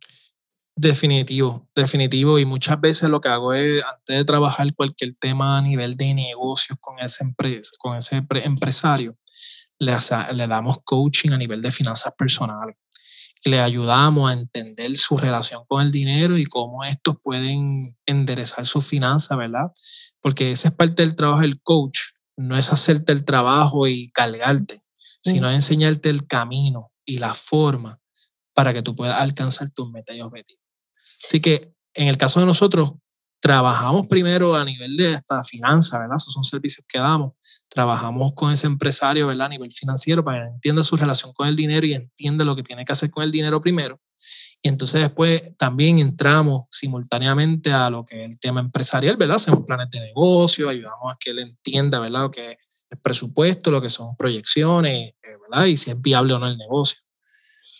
[0.80, 2.38] Definitivo, definitivo.
[2.38, 6.14] Y muchas veces lo que hago es, antes de trabajar cualquier tema a nivel de
[6.14, 9.16] negocios con ese, empresa, con ese empresario,
[9.80, 9.92] le,
[10.34, 12.76] le damos coaching a nivel de finanzas personales.
[13.48, 18.82] Le ayudamos a entender su relación con el dinero y cómo estos pueden enderezar su
[18.82, 19.70] finanza, ¿verdad?
[20.20, 21.98] Porque esa es parte del trabajo del coach.
[22.36, 24.80] No es hacerte el trabajo y cargarte,
[25.22, 27.98] sino enseñarte el camino y la forma
[28.52, 30.62] para que tú puedas alcanzar tus metas y objetivos.
[31.24, 32.92] Así que en el caso de nosotros,
[33.40, 36.16] trabajamos primero a nivel de esta finanza, ¿verdad?
[36.16, 37.32] Esos son servicios que damos.
[37.68, 39.46] Trabajamos con ese empresario, ¿verdad?
[39.46, 42.62] A nivel financiero para que entienda su relación con el dinero y entienda lo que
[42.62, 44.00] tiene que hacer con el dinero primero.
[44.60, 49.36] Y entonces después también entramos simultáneamente a lo que es el tema empresarial, ¿verdad?
[49.36, 52.22] Hacemos planes de negocio, ayudamos a que él entienda, ¿verdad?
[52.22, 52.58] Lo que
[52.90, 55.66] es presupuesto, lo que son proyecciones, eh, ¿verdad?
[55.66, 56.98] Y si es viable o no el negocio.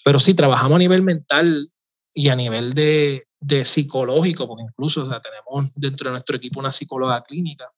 [0.05, 1.73] Pero sí, trabajamos a nivel mental
[2.14, 6.61] y a nivel de, de psicológico, porque incluso o sea, tenemos dentro de nuestro equipo
[6.61, 7.70] una psicóloga clínica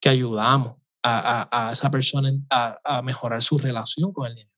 [0.00, 4.56] que ayudamos a, a, esa persona a, a, mejorar su relación con el dinero.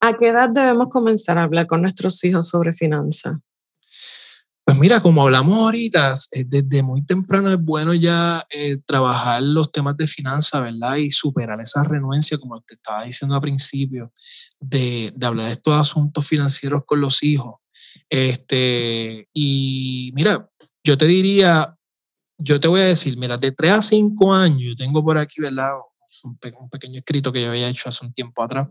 [0.00, 3.36] ¿A qué edad debemos comenzar a hablar con nuestros hijos sobre finanzas?
[4.66, 9.70] Pues mira, como hablamos ahorita, eh, desde muy temprano es bueno ya eh, trabajar los
[9.70, 10.96] temas de finanzas, ¿verdad?
[10.96, 14.10] Y superar esa renuencia, como te estaba diciendo al principio,
[14.58, 17.56] de, de hablar de estos asuntos financieros con los hijos.
[18.08, 20.48] Este, y mira,
[20.82, 21.76] yo te diría,
[22.38, 25.72] yo te voy a decir, mira, de 3 a 5 años, tengo por aquí, ¿verdad?
[26.22, 28.68] Un, un pequeño escrito que yo había hecho hace un tiempo atrás,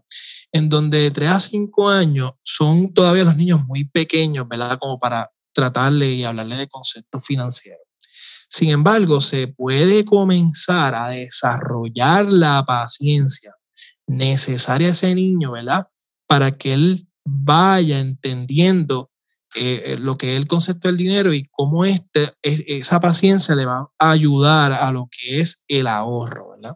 [0.51, 4.77] en donde de 3 a 5 años son todavía los niños muy pequeños, ¿verdad?
[4.79, 7.81] Como para tratarle y hablarle de conceptos financieros.
[8.49, 13.55] Sin embargo, se puede comenzar a desarrollar la paciencia
[14.05, 15.87] necesaria a ese niño, ¿verdad?
[16.27, 19.11] Para que él vaya entendiendo
[19.55, 23.65] eh, eh, lo que es el concepto del dinero y cómo este, esa paciencia le
[23.65, 26.75] va a ayudar a lo que es el ahorro, ¿verdad?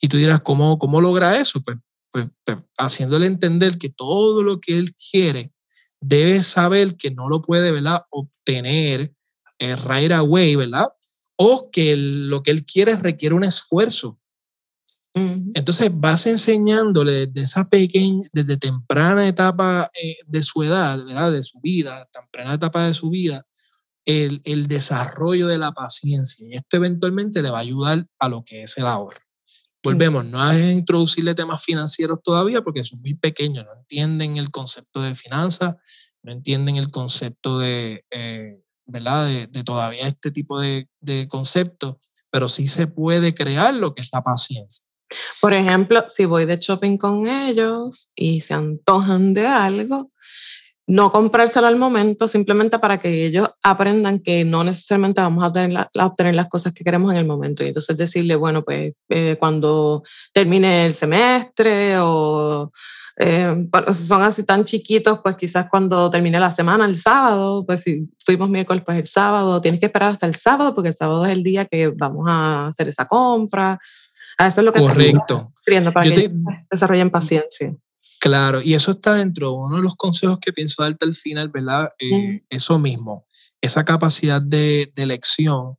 [0.00, 1.60] Y tú dirás, ¿cómo, cómo logra eso?
[1.62, 1.76] Pues,
[2.10, 5.52] pues, pues haciéndole entender que todo lo que él quiere
[6.00, 8.02] debe saber que no lo puede, ¿verdad?
[8.10, 9.12] Obtener
[9.58, 10.88] eh, right away, ¿verdad?
[11.36, 14.18] O que lo que él quiere requiere un esfuerzo.
[15.14, 21.32] Entonces vas enseñándole desde esa pequeña, desde temprana etapa eh, de su edad, ¿verdad?
[21.32, 23.44] de su vida, temprana etapa de su vida,
[24.04, 26.46] el, el, desarrollo de la paciencia.
[26.48, 29.18] Y esto eventualmente le va a ayudar a lo que es el ahorro.
[29.82, 35.00] Volvemos, no es introducirle temas financieros todavía porque son muy pequeños, no entienden el concepto
[35.00, 35.76] de finanzas,
[36.22, 39.26] no entienden el concepto de, eh, ¿verdad?
[39.26, 41.96] De, de, todavía este tipo de, de conceptos,
[42.30, 44.89] pero sí se puede crear lo que es la paciencia.
[45.40, 50.10] Por ejemplo, si voy de shopping con ellos y se antojan de algo,
[50.90, 55.88] no comprárselo al momento, simplemente para que ellos aprendan que no necesariamente vamos a obtener,
[55.94, 57.62] obtener las cosas que queremos en el momento.
[57.62, 62.72] Y entonces decirle, bueno, pues eh, cuando termine el semestre o
[63.18, 68.08] eh, son así tan chiquitos, pues quizás cuando termine la semana, el sábado, pues si
[68.24, 71.32] fuimos miércoles, pues el sábado, tienes que esperar hasta el sábado porque el sábado es
[71.32, 73.78] el día que vamos a hacer esa compra
[74.46, 75.52] eso es lo que Correcto.
[75.92, 76.30] para que
[76.70, 77.74] desarrollen paciencia.
[78.20, 81.48] Claro, y eso está dentro de uno de los consejos que pienso darte al final,
[81.48, 81.90] ¿verdad?
[81.98, 83.26] Eh, eso mismo,
[83.62, 85.76] esa capacidad de, de elección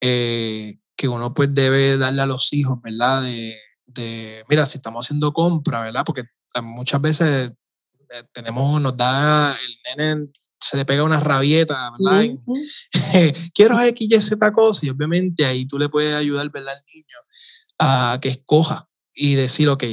[0.00, 3.22] eh, que uno pues debe darle a los hijos, ¿verdad?
[3.22, 6.02] De, de, mira, si estamos haciendo compra, ¿verdad?
[6.04, 6.24] Porque
[6.62, 7.52] muchas veces
[8.10, 10.28] eh, tenemos, nos da, el nene
[10.60, 12.26] se le pega una rabieta, ¿verdad?
[13.54, 16.74] Quiero X, Y, Z cosa, y obviamente ahí tú le puedes ayudar, ¿verdad?
[16.74, 17.16] Al niño
[17.78, 19.84] a que escoja y decir, ok,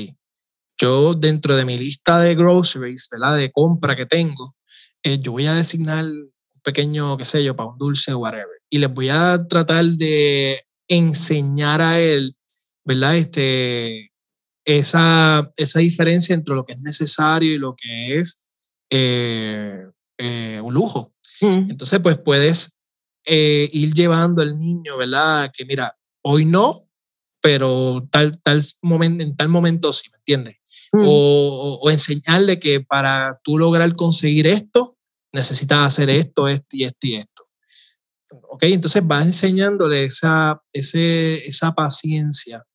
[0.80, 3.38] yo dentro de mi lista de groceries, ¿verdad?
[3.38, 4.56] De compra que tengo,
[5.04, 6.32] eh, yo voy a designar un
[6.64, 8.62] pequeño, qué sé yo, para un dulce o whatever.
[8.70, 12.36] Y les voy a tratar de enseñar a él,
[12.84, 13.16] ¿verdad?
[13.16, 14.12] Este,
[14.66, 18.54] esa, esa diferencia entre lo que es necesario y lo que es
[18.90, 19.86] eh,
[20.18, 21.14] eh, un lujo.
[21.42, 21.70] Mm.
[21.70, 22.78] Entonces, pues puedes
[23.28, 25.52] ir llevando al niño, ¿verdad?
[25.52, 26.85] Que mira, hoy no,
[27.46, 30.56] pero tal, tal momento, en tal momento sí, ¿me entiendes?
[30.92, 31.04] Mm.
[31.06, 34.98] O, o, enseñarle que para tú lograr conseguir esto,
[35.32, 37.48] necesitas hacer esto, esto y esto y esto.
[38.50, 38.64] ¿Ok?
[38.64, 42.66] Entonces vas enseñándole esa, ese, esa paciencia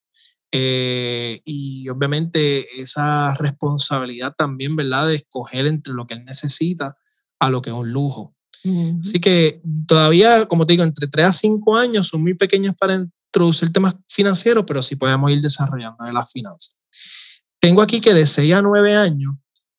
[0.53, 5.09] eh, y obviamente esa responsabilidad también, ¿verdad?
[5.09, 6.95] De escoger entre lo que él necesita
[7.41, 8.37] a lo que es un lujo.
[9.01, 13.05] Así que todavía, como te digo, entre 3 a 5 años son muy pequeños para,
[13.31, 16.77] introducir temas financieros, pero sí podemos ir desarrollando de las finanzas.
[17.59, 19.35] Tengo aquí que de 6 a 9 años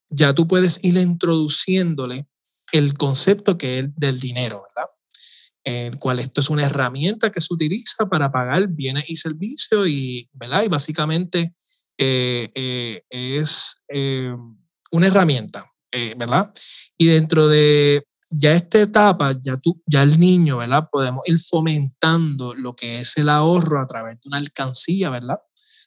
[0.09, 2.27] ya tú puedes ir introduciéndole
[2.73, 4.88] el concepto que es del dinero, ¿verdad?
[5.65, 10.31] El cual esto es una herramienta que se utiliza para pagar bienes y servicios y,
[10.33, 10.65] ¿verdad?
[10.65, 11.55] Y básicamente
[11.99, 13.77] es
[14.91, 15.71] una herramienta,
[16.17, 16.53] ¿verdad?
[16.97, 20.88] Y dentro de ya esta etapa, ya, tú, ya el niño, ¿verdad?
[20.90, 25.38] Podemos ir fomentando lo que es el ahorro a través de una alcancía, ¿verdad?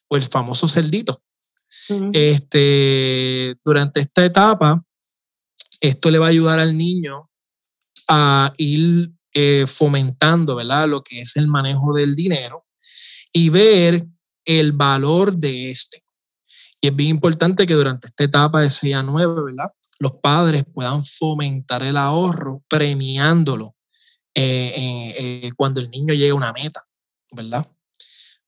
[0.07, 1.21] O el famoso celdito.
[2.13, 4.83] este, durante esta etapa,
[5.79, 7.29] esto le va a ayudar al niño
[8.07, 10.87] a ir eh, fomentando, ¿verdad?
[10.87, 12.65] Lo que es el manejo del dinero
[13.33, 14.07] y ver
[14.45, 16.03] el valor de este.
[16.79, 19.71] Y es bien importante que durante esta etapa de 6 a 9, ¿verdad?
[19.99, 23.75] Los padres puedan fomentar el ahorro premiándolo
[24.33, 26.81] eh, eh, cuando el niño llega a una meta,
[27.31, 27.65] ¿verdad?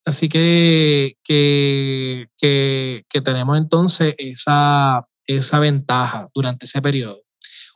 [0.06, 7.22] Así que, que, que, tenemos entonces esa, esa ventaja durante ese periodo.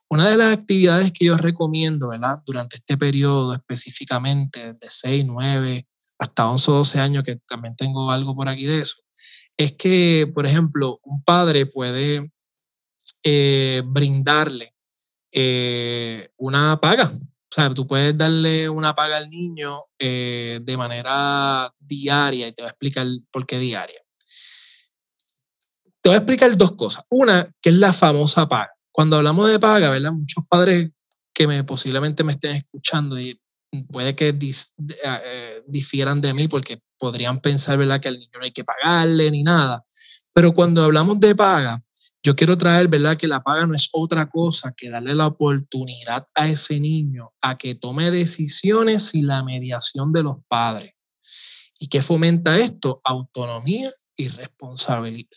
[0.09, 2.37] Una de las actividades que yo recomiendo, ¿verdad?
[2.45, 5.87] Durante este periodo específicamente, de 6, 9,
[6.19, 8.95] hasta 11 o 12 años, que también tengo algo por aquí de eso,
[9.57, 12.29] es que, por ejemplo, un padre puede
[13.23, 14.73] eh, brindarle
[15.31, 17.05] eh, una paga.
[17.05, 22.61] O sea, tú puedes darle una paga al niño eh, de manera diaria y te
[22.61, 23.99] voy a explicar por qué diaria.
[26.01, 27.05] Te voy a explicar dos cosas.
[27.09, 28.71] Una, que es la famosa paga.
[28.91, 30.13] Cuando hablamos de paga, ¿verdad?
[30.13, 30.89] Muchos padres
[31.33, 33.39] que me, posiblemente me estén escuchando y
[33.89, 34.33] puede que
[35.67, 38.01] difieran de mí porque podrían pensar, ¿verdad?
[38.01, 39.85] Que al niño no hay que pagarle ni nada.
[40.33, 41.83] Pero cuando hablamos de paga,
[42.23, 43.17] yo quiero traer, ¿verdad?
[43.17, 47.57] Que la paga no es otra cosa que darle la oportunidad a ese niño a
[47.57, 50.93] que tome decisiones sin la mediación de los padres.
[51.79, 53.01] ¿Y qué fomenta esto?
[53.03, 54.29] Autonomía y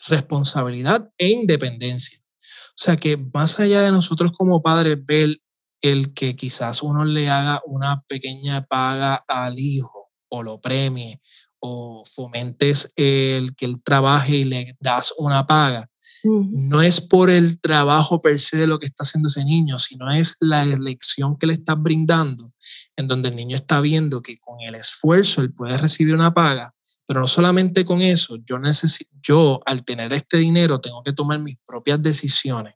[0.07, 2.19] responsabilidad e independencia.
[2.19, 5.37] O sea que más allá de nosotros como padres ver
[5.81, 11.19] el que quizás uno le haga una pequeña paga al hijo o lo premie
[11.59, 15.89] o fomentes el que él trabaje y le das una paga,
[16.23, 20.11] no es por el trabajo per se de lo que está haciendo ese niño, sino
[20.11, 22.51] es la elección que le estás brindando,
[22.95, 26.73] en donde el niño está viendo que con el esfuerzo él puede recibir una paga,
[27.07, 31.39] pero no solamente con eso, yo, necesito, yo al tener este dinero tengo que tomar
[31.39, 32.75] mis propias decisiones.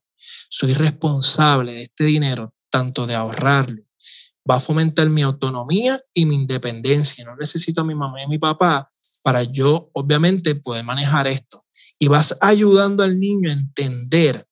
[0.50, 3.84] Soy responsable de este dinero, tanto de ahorrarlo,
[4.50, 7.24] va a fomentar mi autonomía y mi independencia.
[7.26, 8.90] No necesito a mi mamá y a mi papá
[9.24, 11.66] para yo, obviamente, poder manejar esto.
[12.00, 14.48] Y vas ayudando al niño a entender,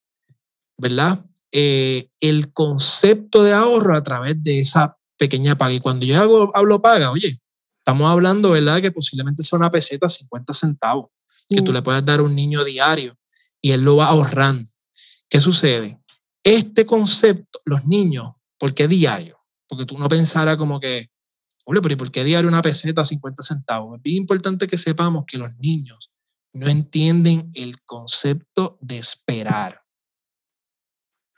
[0.77, 1.25] ¿verdad?
[1.51, 5.73] Eh, el concepto de ahorro a través de esa pequeña paga.
[5.73, 7.41] Y cuando yo hablo, hablo paga, oye,
[7.79, 8.81] estamos hablando, ¿verdad?
[8.81, 11.07] Que posiblemente sea una peseta 50 centavos
[11.49, 13.17] que tú le puedes dar a un niño diario
[13.61, 14.69] y él lo va ahorrando.
[15.29, 15.99] ¿Qué sucede?
[16.43, 19.36] Este concepto, los niños, ¿por qué diario?
[19.67, 21.09] Porque tú no pensaras como que,
[21.65, 23.97] oye, pero ¿y por qué diario una peseta 50 centavos?
[23.97, 26.11] Es bien importante que sepamos que los niños
[26.53, 29.81] no entienden el concepto de esperar.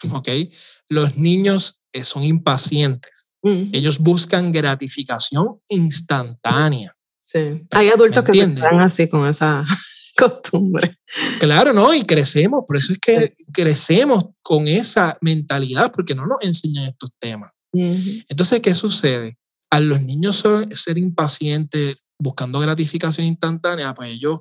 [0.14, 0.30] ¿Ok?
[0.88, 3.30] Los niños eh, son impacientes.
[3.42, 6.94] Ellos buscan gratificación instantánea.
[7.20, 7.66] Sí.
[7.72, 9.66] Hay adultos que están así con esa
[10.18, 10.98] costumbre.
[11.40, 11.94] Claro, ¿no?
[11.94, 12.66] Y crecemos.
[12.68, 17.52] Por eso es que crecemos con esa mentalidad, porque no nos enseñan estos temas.
[17.74, 19.38] Entonces, ¿qué sucede?
[19.70, 24.40] A los niños ser impacientes, buscando gratificación instantánea, pues ellos,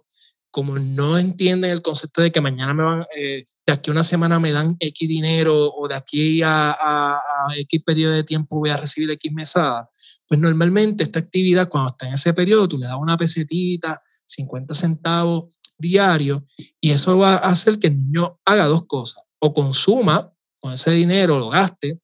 [0.51, 4.03] como no entienden el concepto de que mañana me van, eh, de aquí a una
[4.03, 7.21] semana me dan X dinero o de aquí a, a,
[7.57, 9.91] X periodo de tiempo voy a recibir X mesada,
[10.27, 14.75] pues normalmente esta actividad, cuando está en ese periodo, tú le das una pesetita, 50
[14.75, 16.45] centavos diario,
[16.81, 20.91] y eso va a hacer que el niño haga dos cosas, o consuma con ese
[20.91, 22.01] dinero, lo gaste,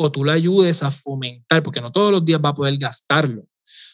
[0.00, 3.44] o tú le ayudes a fomentar, porque no todos los días va a poder gastarlo.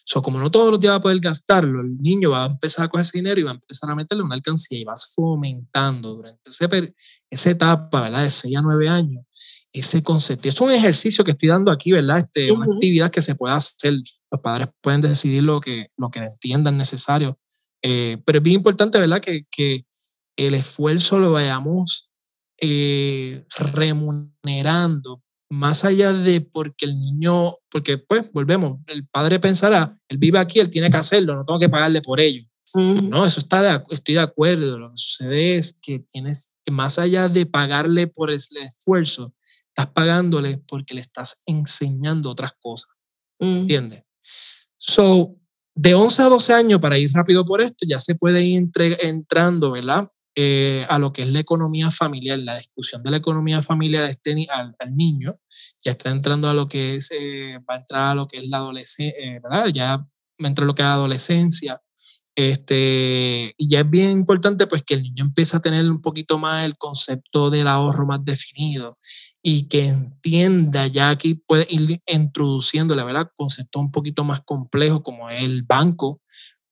[0.05, 2.85] So, como no todos los días va a poder gastarlo, el niño va a empezar
[2.85, 6.15] a coger ese dinero y va a empezar a meterle una alcancía y vas fomentando
[6.15, 6.95] durante ese,
[7.31, 8.23] esa etapa, ¿verdad?
[8.23, 9.25] De 6 a 9 años,
[9.73, 10.47] ese concepto.
[10.47, 12.19] Es un ejercicio que estoy dando aquí, ¿verdad?
[12.19, 13.95] Este, Una actividad que se puede hacer.
[14.31, 17.39] Los padres pueden decidir lo que, lo que entiendan necesario.
[17.83, 19.21] Eh, pero es bien importante, ¿verdad?
[19.21, 19.87] Que, que
[20.37, 22.11] el esfuerzo lo vayamos
[22.61, 25.24] eh, remunerando
[25.55, 30.61] más allá de porque el niño, porque pues volvemos, el padre pensará, él vive aquí,
[30.61, 32.45] él tiene que hacerlo, no tengo que pagarle por ello.
[32.75, 34.79] No, eso está de, estoy de acuerdo.
[34.79, 39.33] Lo que sucede es que tienes que más allá de pagarle por el esfuerzo,
[39.69, 42.91] estás pagándole porque le estás enseñando otras cosas.
[43.39, 44.03] ¿Entiendes?
[44.77, 45.37] So,
[45.75, 49.73] de 11 a 12 años, para ir rápido por esto, ya se puede ir entrando,
[49.73, 50.09] ¿verdad?
[50.37, 54.35] Eh, a lo que es la economía familiar, la discusión de la economía familiar este,
[54.53, 55.39] al, al, niño,
[55.81, 58.49] ya está entrando a lo que es, eh, va a entrar a lo que es
[58.49, 59.69] la adolescencia, eh, ¿verdad?
[59.69, 60.05] Ya
[60.39, 61.81] entra lo que es la adolescencia,
[62.37, 66.37] Este, y ya es bien importante pues que el niño empiece a tener un poquito
[66.39, 68.99] más el concepto del ahorro más definido
[69.43, 75.03] y que entienda ya que puede ir introduciendo, la verdad, conceptos un poquito más complejos
[75.03, 76.23] como el banco,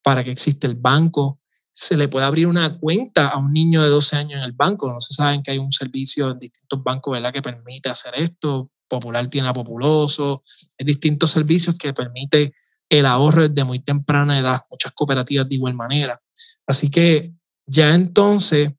[0.03, 1.41] para que existe el banco,
[1.73, 4.93] se le puede abrir una cuenta a un niño de 12 años en el banco.
[4.93, 7.33] No se saben que hay un servicio en distintos bancos ¿verdad?
[7.33, 8.71] que permite hacer esto.
[8.87, 10.43] Popular tiene a Populoso,
[10.79, 12.53] hay distintos servicios que permite
[12.91, 16.21] el ahorro desde muy temprana edad, muchas cooperativas de igual manera.
[16.67, 17.33] Así que
[17.67, 18.71] ya entonces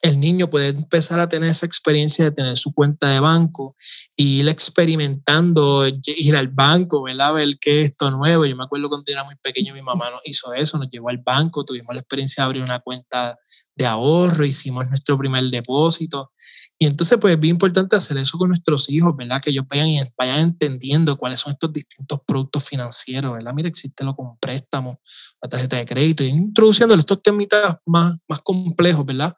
[0.00, 3.74] el niño puede empezar a tener esa experiencia de tener su cuenta de banco
[4.16, 7.34] y ir experimentando, ir al banco, ¿verdad?
[7.34, 8.44] ver qué es esto nuevo.
[8.46, 11.18] Yo me acuerdo cuando era muy pequeño, mi mamá nos hizo eso, nos llevó al
[11.18, 13.36] banco, tuvimos la experiencia de abrir una cuenta
[13.74, 16.32] de ahorro, hicimos nuestro primer depósito.
[16.78, 19.42] Y entonces, pues es bien importante hacer eso con nuestros hijos, ¿verdad?
[19.42, 23.52] Que ellos vayan, vayan entendiendo cuáles son estos distintos productos financieros, ¿verdad?
[23.52, 25.00] Mira, existe lo con préstamo,
[25.42, 29.34] la tarjeta de crédito, y introduciendo estos temitas más, más complejos, ¿verdad?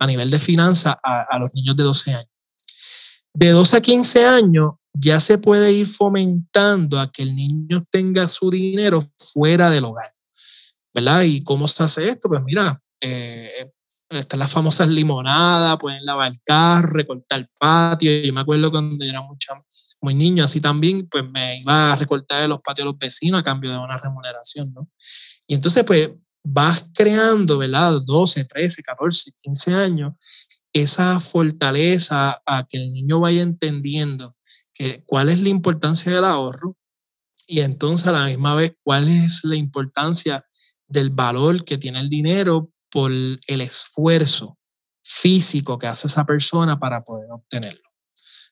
[0.00, 2.30] A nivel de finanzas a, los niños de 12 años.
[3.34, 8.28] De 12 a 15 años ya se puede ir fomentando a que el niño tenga
[8.28, 10.12] su dinero fuera del hogar.
[10.94, 11.22] ¿Verdad?
[11.22, 12.28] ¿Y cómo se hace esto?
[12.28, 13.70] Pues mira, eh,
[14.10, 18.10] están las famosas limonadas, pueden lavar el carro, recortar el patio.
[18.22, 19.54] Yo me acuerdo cuando era mucha,
[20.00, 23.44] muy niño, así también, pues me iba a recortar los patios de los vecinos a
[23.44, 24.88] cambio de una remuneración, ¿no?
[25.46, 26.10] Y entonces, pues
[26.44, 28.00] vas creando, ¿verdad?
[28.04, 30.14] 12, 13, 14, 15 años,
[30.72, 34.36] esa fortaleza a que el niño vaya entendiendo
[34.72, 36.76] que, cuál es la importancia del ahorro
[37.46, 40.46] y entonces a la misma vez cuál es la importancia
[40.86, 44.58] del valor que tiene el dinero por el esfuerzo
[45.02, 47.82] físico que hace esa persona para poder obtenerlo.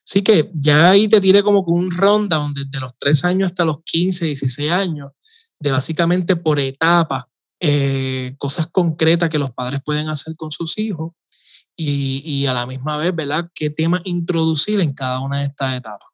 [0.05, 3.65] Así que ya ahí te tiré como con un rundown desde los 3 años hasta
[3.65, 5.11] los 15, 16 años,
[5.59, 7.25] de básicamente por etapas
[7.63, 11.13] eh, cosas concretas que los padres pueden hacer con sus hijos
[11.75, 13.49] y, y, a la misma vez, ¿verdad?
[13.53, 16.09] ¿Qué tema introducir en cada una de estas etapas?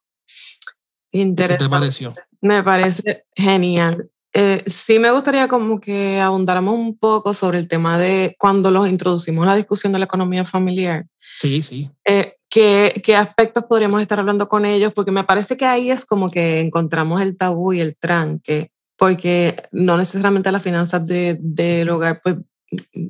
[1.10, 1.64] Interesante.
[1.64, 2.14] ¿Qué te pareció?
[2.42, 4.10] Me parece genial.
[4.34, 8.86] Eh, sí me gustaría como que abundáramos un poco sobre el tema de cuando los
[8.86, 11.06] introducimos la discusión de la economía familiar.
[11.18, 11.90] Sí, sí.
[12.04, 14.92] Eh, ¿qué, ¿Qué aspectos podríamos estar hablando con ellos?
[14.94, 19.56] Porque me parece que ahí es como que encontramos el tabú y el tranque porque
[19.70, 22.36] no necesariamente las finanzas del de, hogar pues,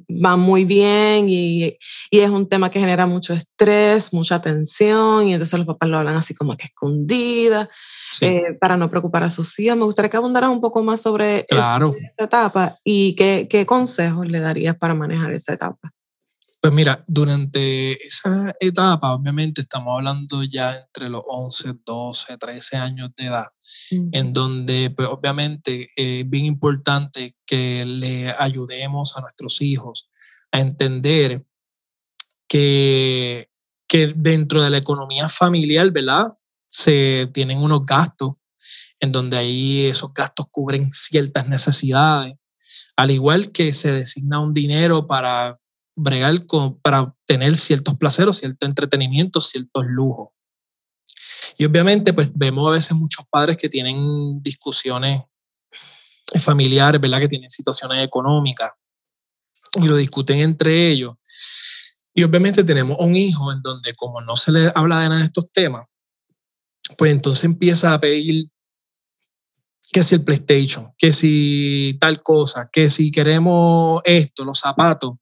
[0.09, 1.77] van muy bien y,
[2.11, 5.99] y, es un tema que genera mucho estrés, mucha tensión y entonces los papás lo
[5.99, 7.69] hablan así como que escondida
[8.21, 9.77] eh, para no preocupar a sus hijos.
[9.77, 14.41] Me gustaría que abundaras un poco más sobre esta etapa y qué, qué consejos le
[14.41, 15.93] darías para manejar esa etapa.
[16.61, 23.11] Pues mira, durante esa etapa, obviamente estamos hablando ya entre los 11, 12, 13 años
[23.17, 23.47] de edad,
[23.91, 30.11] en donde pues obviamente es bien importante que le ayudemos a nuestros hijos
[30.51, 31.47] a entender
[32.49, 33.51] que,
[33.87, 36.27] que dentro de la economía familiar, ¿verdad?
[36.69, 38.33] Se tienen unos gastos
[38.99, 42.35] en donde ahí esos gastos cubren ciertas necesidades,
[42.97, 45.61] al igual que se designa un dinero para
[45.99, 46.47] bregar
[46.83, 50.29] para tener ciertos placeres, cierto entretenimiento, ciertos lujos.
[51.57, 55.23] Y obviamente, pues vemos a veces muchos padres que tienen discusiones
[56.41, 57.21] familiares, ¿verdad?
[57.21, 58.71] Que tienen situaciones económicas
[59.75, 61.15] y lo discuten entre ellos.
[62.15, 65.27] Y obviamente tenemos un hijo en donde como no se le habla de nada de
[65.27, 65.87] estos temas,
[66.97, 68.51] pues entonces empieza a pedir
[69.93, 75.15] que si el PlayStation, que si tal cosa, que si queremos esto, los zapatos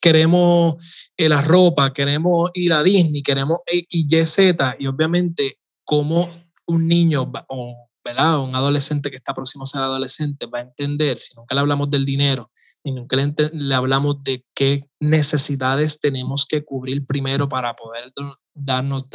[0.00, 6.28] queremos eh, la ropa, queremos ir a Disney, queremos X, Y, Z, y obviamente como
[6.66, 8.40] un niño o ¿verdad?
[8.40, 11.90] un adolescente que está próximo a ser adolescente va a entender, si nunca le hablamos
[11.90, 12.50] del dinero,
[12.82, 18.12] y nunca le, hablamos de qué necesidades tenemos que cubrir primero para poder
[18.54, 19.06] darnos,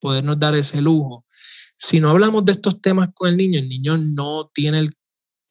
[0.00, 1.24] podernos dar ese lujo.
[1.28, 4.90] Si no hablamos de estos temas con el niño, el niño no tiene el,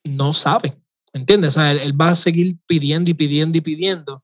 [0.08, 0.80] no sabe,
[1.12, 1.50] ¿entiendes?
[1.56, 4.22] O sea, él, va a seguir pidiendo y pidiendo y pidiendo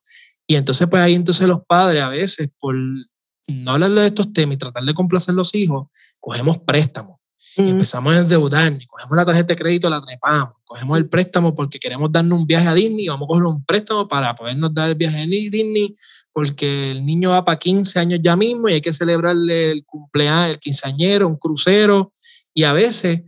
[0.53, 4.57] y entonces, pues ahí entonces los padres a veces, por no hablarle de estos temas
[4.57, 5.88] y tratar de complacer a los hijos,
[6.20, 7.16] cogemos préstamos.
[7.57, 11.78] Y empezamos a endeudarnos, cogemos la tarjeta de crédito, la trepamos, cogemos el préstamo porque
[11.78, 14.94] queremos darnos un viaje a Disney, vamos a coger un préstamo para podernos dar el
[14.94, 15.94] viaje a Disney,
[16.34, 20.50] porque el niño va para 15 años ya mismo y hay que celebrarle el cumpleaños,
[20.50, 22.11] el quinceañero, un crucero,
[22.53, 23.22] y a veces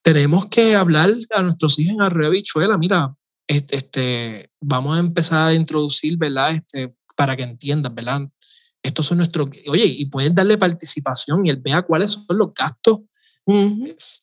[0.00, 3.14] tenemos que hablar a nuestros hijos en arroyo bichuela, mira,
[3.46, 6.52] este, este, vamos a empezar a introducir, ¿verdad?
[6.52, 8.28] Este, para que entiendan, ¿verdad?
[8.82, 13.00] Estos son nuestros, oye, y pueden darle participación y él vea cuáles son los gastos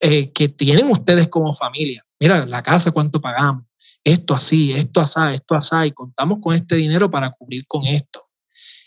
[0.02, 2.06] eh, que tienen ustedes como familia.
[2.20, 3.64] Mira, la casa, cuánto pagamos,
[4.04, 8.30] esto así, esto así, esto así, y contamos con este dinero para cubrir con esto.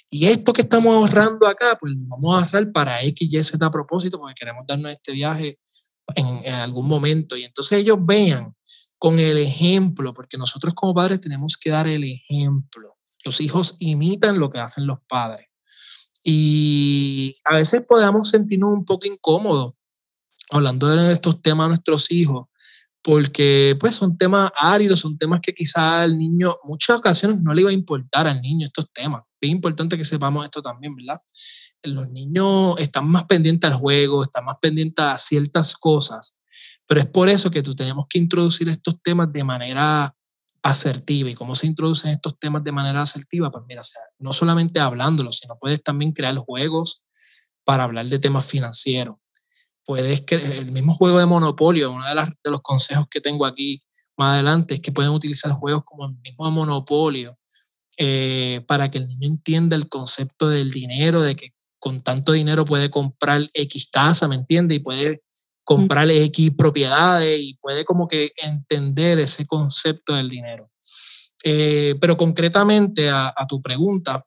[0.09, 3.65] Y esto que estamos ahorrando acá, pues lo vamos a ahorrar para X, Y, Z
[3.65, 5.59] a propósito, porque queremos darnos este viaje
[6.15, 7.37] en, en, algún momento.
[7.37, 8.56] Y entonces ellos vean
[9.07, 12.97] con el ejemplo, porque nosotros como padres tenemos que dar el ejemplo.
[13.25, 15.47] Los hijos imitan lo que hacen los padres.
[16.25, 19.75] Y a veces podemos sentirnos un poco incómodos
[20.51, 22.49] hablando de estos temas a nuestros hijos,
[23.01, 27.61] porque pues son temas áridos, son temas que quizá al niño, muchas ocasiones no le
[27.61, 29.23] iba a importar al niño estos temas.
[29.41, 31.23] Es importante que sepamos esto también, ¿verdad?
[31.85, 36.36] Los niños están más pendientes al juego, están más pendientes a ciertas cosas,
[36.87, 40.15] pero es por eso que tú tenemos que introducir estos temas de manera
[40.63, 41.31] asertiva.
[41.31, 43.51] ¿Y cómo se introducen estos temas de manera asertiva?
[43.51, 47.05] Pues mira, sea, no solamente hablándolos, sino puedes también crear juegos
[47.65, 49.17] para hablar de temas financieros
[49.87, 53.83] puedes el mismo juego de Monopolio, uno de, de, los consejos que tengo aquí
[54.19, 57.39] más adelante es que pueden utilizar juegos como el mismo Monopolio
[57.97, 62.65] eh, para que el niño entienda el concepto del dinero, de que con tanto dinero
[62.65, 64.75] puede comprar X casa, ¿me entiende?
[64.75, 65.23] Y puede
[65.67, 70.71] comprar X propiedades y puede como que entender ese concepto del dinero.
[71.43, 74.25] Eh, pero concretamente a, a tu pregunta,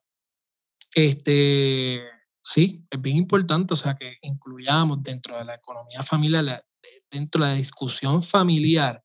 [0.94, 2.02] este,
[2.42, 6.62] sí, es bien importante, o sea, que incluyamos dentro de la economía familiar,
[7.10, 9.02] dentro de la discusión familiar,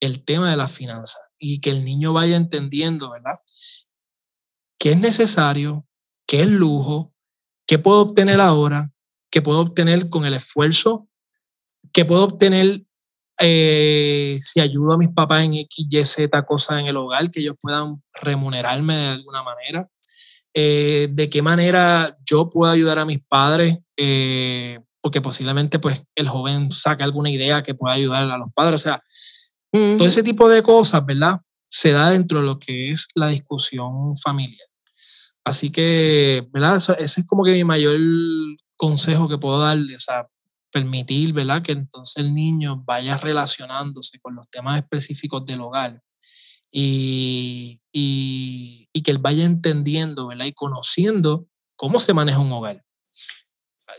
[0.00, 3.38] el tema de las finanzas y que el niño vaya entendiendo, ¿verdad?
[4.78, 5.86] ¿Qué es necesario?
[6.26, 7.14] ¿Qué es lujo?
[7.66, 8.90] ¿Qué puedo obtener ahora?
[9.30, 11.10] ¿Qué puedo obtener con el esfuerzo?
[11.94, 12.82] ¿Qué puedo obtener
[13.40, 17.38] eh, si ayudo a mis papás en X, Y, Z cosas en el hogar, que
[17.38, 19.88] ellos puedan remunerarme de alguna manera?
[20.52, 26.28] Eh, de qué manera yo puedo ayudar a mis padres, eh, porque posiblemente pues el
[26.28, 28.80] joven saque alguna idea que pueda ayudar a los padres.
[28.80, 29.02] O sea,
[29.96, 31.40] todo ese tipo de cosas, ¿verdad?
[31.68, 34.68] Se da dentro de lo que es la discusión familiar.
[35.44, 36.76] Así que, ¿verdad?
[36.76, 38.00] ese es como que mi mayor
[38.76, 40.26] consejo que puedo darle, o sea,
[40.74, 41.62] permitir, ¿verdad?
[41.62, 46.02] Que entonces el niño vaya relacionándose con los temas específicos del hogar
[46.68, 50.46] y, y, y, que él vaya entendiendo ¿verdad?
[50.46, 51.46] y conociendo
[51.76, 52.84] cómo se maneja un hogar.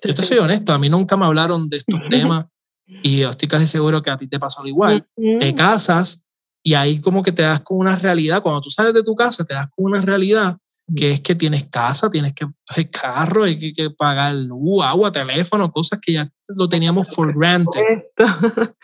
[0.04, 2.46] Yo te soy honesto, a mí nunca me hablaron de estos temas
[3.02, 5.08] y estoy casi seguro que a ti te pasó lo igual.
[5.40, 6.22] Te casas
[6.62, 9.46] y ahí como que te das con una realidad, cuando tú sales de tu casa
[9.46, 10.58] te das con una realidad
[10.96, 12.48] que es que tienes casa, tienes que
[12.90, 18.04] carro, hay que, que pagar luz, agua, teléfono, cosas que ya lo teníamos for granted.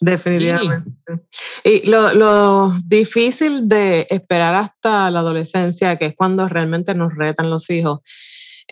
[0.00, 0.90] Definitivamente.
[1.62, 7.50] Y lo, lo, difícil de esperar hasta la adolescencia, que es cuando realmente nos retan
[7.50, 8.00] los hijos,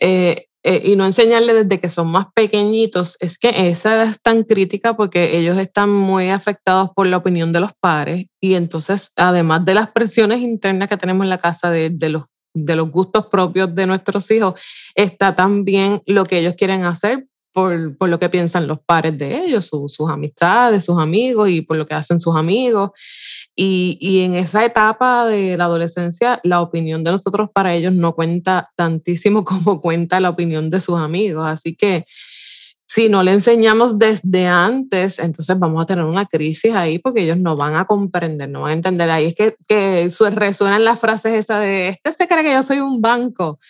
[0.01, 4.43] eh, eh, y no enseñarle desde que son más pequeñitos, es que esa es tan
[4.43, 9.65] crítica porque ellos están muy afectados por la opinión de los padres y entonces, además
[9.65, 12.27] de las presiones internas que tenemos en la casa de, de los
[12.65, 14.55] de los gustos propios de nuestros hijos,
[14.95, 19.45] está también lo que ellos quieren hacer por, por, lo que piensan los pares de
[19.45, 22.91] ellos, sus amistades, sus amigos y por lo que hacen sus amigos.
[23.57, 28.15] Y, y, en esa etapa de la adolescencia, la opinión de nosotros para ellos no
[28.15, 31.45] cuenta tantísimo como cuenta la opinión de sus amigos.
[31.47, 32.07] Así que
[32.89, 37.37] si no le enseñamos desde antes, entonces vamos a tener una crisis ahí porque ellos
[37.37, 39.11] no van a comprender, no van a entender.
[39.11, 42.81] Ahí es que, que resuenan las frases esas de, este se cree que yo soy
[42.81, 43.61] un banco.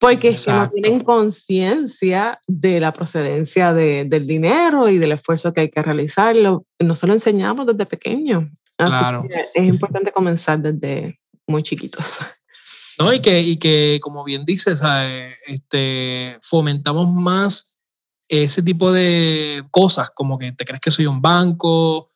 [0.00, 5.52] Porque es que no tienen conciencia de la procedencia de, del dinero y del esfuerzo
[5.52, 6.66] que hay que realizarlo.
[6.80, 8.44] Nos lo enseñamos desde pequeños.
[8.76, 9.24] claro.
[9.54, 12.18] es importante comenzar desde muy chiquitos.
[12.98, 14.82] No, y que, y que como bien dices,
[15.46, 17.77] este, fomentamos más
[18.28, 22.10] ese tipo de cosas, como que te crees que soy un banco, o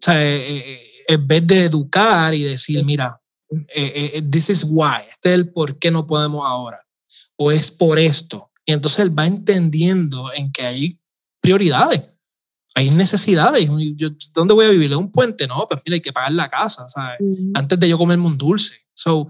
[0.00, 3.20] sea, eh, eh, en vez de educar y decir, mira,
[3.74, 6.80] eh, this is why, este es el por qué no podemos ahora
[7.36, 8.50] o es por esto.
[8.64, 11.00] Y entonces él va entendiendo en que hay
[11.40, 12.02] prioridades,
[12.74, 13.68] hay necesidades.
[13.96, 14.92] Yo, ¿Dónde voy a vivir?
[14.92, 15.46] ¿En un puente?
[15.46, 17.18] No, pues mira, hay que pagar la casa, ¿sabes?
[17.54, 18.74] Antes de yo comerme un dulce.
[18.94, 19.28] So,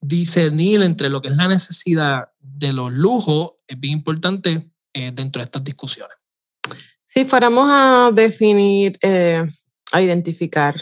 [0.00, 5.40] discernir entre lo que es la necesidad de los lujos es bien importante eh, dentro
[5.40, 6.16] de estas discusiones.
[7.04, 9.44] Si fuéramos a definir, eh,
[9.92, 10.74] a identificar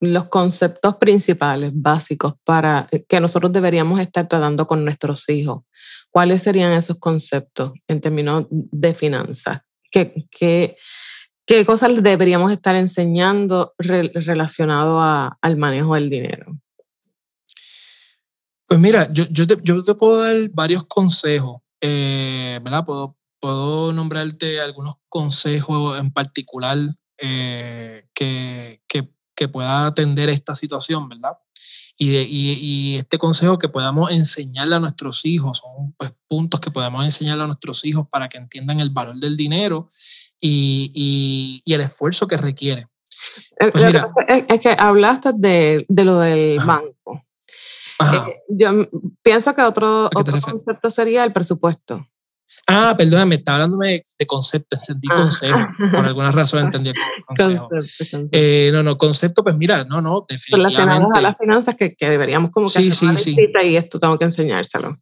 [0.00, 5.62] los conceptos principales, básicos, para eh, que nosotros deberíamos estar tratando con nuestros hijos.
[6.10, 9.60] ¿Cuáles serían esos conceptos en términos de finanzas?
[9.90, 10.76] ¿Qué, qué,
[11.44, 16.58] qué cosas deberíamos estar enseñando relacionado a, al manejo del dinero?
[18.66, 22.84] Pues mira, yo, yo, te, yo te puedo dar varios consejos, eh, ¿verdad?
[22.84, 26.78] Puedo, puedo nombrarte algunos consejos en particular
[27.18, 31.38] eh, que, que que pueda atender esta situación, ¿verdad?
[31.96, 37.04] Y, y, este consejo que podamos enseñarle a nuestros hijos, son pues, puntos que podemos
[37.04, 39.86] enseñarle a nuestros hijos para que entiendan el valor del dinero
[40.40, 42.88] y, y el esfuerzo que requiere.
[43.60, 43.94] Eh, pues
[44.48, 47.24] es, que hablaste de, de lo del banco.
[48.00, 48.88] Eh, yo
[49.22, 52.08] pienso que otro, otro concepto sería el presupuesto.
[52.66, 55.14] Ah, perdóname, está hablando de, concepto, entendí ah.
[55.14, 55.58] consejo.
[55.94, 56.92] Por alguna razón entendí
[57.26, 57.68] consejo.
[58.32, 61.18] Eh, no, no, concepto, pues mira, no, no, definitivamente.
[61.18, 63.52] a las finanzas que, que deberíamos como que sí, hacer sí, sí.
[63.64, 64.98] y esto tengo que enseñárselo.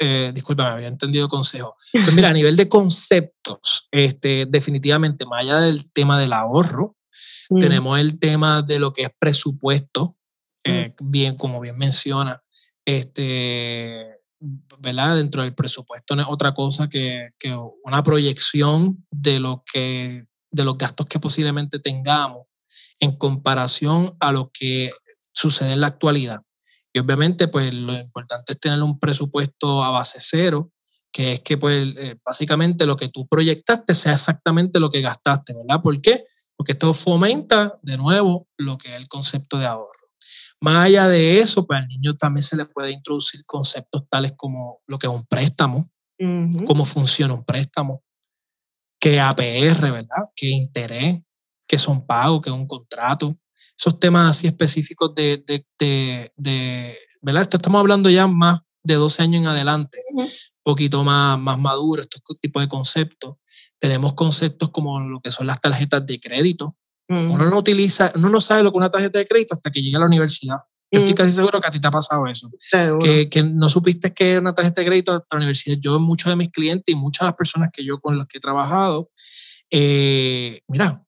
[0.00, 1.74] Eh, disculpa, me había entendido consejo.
[1.92, 6.96] Pues mira, a nivel de conceptos, este, definitivamente, más allá del tema del ahorro,
[7.50, 7.58] mm.
[7.58, 10.16] tenemos el tema de lo que es presupuesto,
[10.64, 10.70] mm.
[10.70, 12.42] eh, bien, como bien menciona,
[12.84, 14.17] este,
[14.78, 15.16] ¿verdad?
[15.16, 17.30] Dentro del presupuesto no es otra cosa que,
[17.84, 22.46] una proyección de lo que de los gastos que posiblemente tengamos
[23.00, 24.90] en comparación a lo que
[25.32, 26.40] sucede en la actualidad.
[26.92, 30.72] Y obviamente, pues lo importante es tener un presupuesto a base cero,
[31.12, 35.54] que es que pues eh, básicamente lo que tú proyectaste sea exactamente lo que gastaste,
[35.54, 35.82] ¿verdad?
[35.82, 36.24] ¿Por qué?
[36.56, 40.07] Porque esto fomenta de nuevo lo que es el concepto de ahorro.
[40.60, 44.80] Más allá de eso, pues al niño también se le puede introducir conceptos tales como
[44.86, 45.86] lo que es un préstamo,
[46.66, 48.02] cómo funciona un préstamo,
[49.00, 50.30] qué APR, ¿verdad?
[50.34, 51.22] ¿Qué interés?
[51.66, 52.42] ¿Qué son pagos?
[52.42, 53.38] ¿Qué es un contrato?
[53.78, 57.42] Esos temas así específicos de, de, de, ¿verdad?
[57.42, 60.26] Esto estamos hablando ya más de 12 años en adelante, un
[60.62, 63.36] poquito más, más maduro, estos tipos de conceptos.
[63.78, 66.76] Tenemos conceptos como lo que son las tarjetas de crédito,
[67.08, 69.80] uno no utiliza, uno no sabe lo que es una tarjeta de crédito hasta que
[69.80, 70.58] llega a la universidad.
[70.90, 72.50] Yo estoy casi seguro que a ti te ha pasado eso.
[73.00, 75.76] Que, que, no supiste que era una tarjeta de crédito hasta la universidad.
[75.80, 78.38] Yo, muchos de mis clientes y muchas de las personas que yo con las que
[78.38, 79.10] he trabajado,
[79.70, 81.04] eh, mira,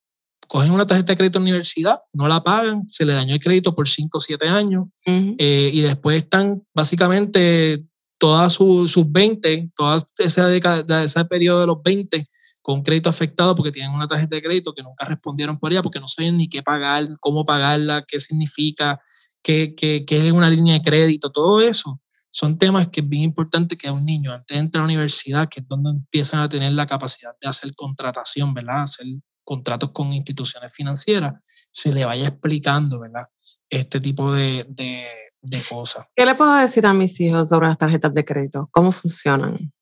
[0.49, 3.41] cogen una tarjeta de crédito en la universidad, no la pagan, se le dañó el
[3.41, 7.85] crédito por 5 o 7 años eh, y después están básicamente
[8.19, 12.27] todas sus 20, toda esa década, ese periodo de los 20
[12.63, 16.01] con crédito afectado porque tienen una tarjeta de crédito que nunca respondieron por ella porque
[16.01, 19.01] no saben ni qué pagar, cómo pagarla, qué significa,
[19.43, 22.01] qué, qué, qué es una línea de crédito, todo eso.
[22.33, 25.49] Son temas que es bien importante que un niño antes de entrar a la universidad,
[25.49, 28.83] que es donde empiezan a tener la capacidad de hacer contratación, ¿verdad?
[28.83, 29.07] Hacer
[29.43, 31.35] contratos con instituciones financieras,
[31.73, 33.27] se le vaya explicando, ¿verdad?
[33.69, 35.07] Este tipo de, de,
[35.43, 36.07] de cosas.
[36.15, 38.69] ¿Qué le puedo decir a mis hijos sobre las tarjetas de crédito?
[38.71, 39.73] ¿Cómo funcionan?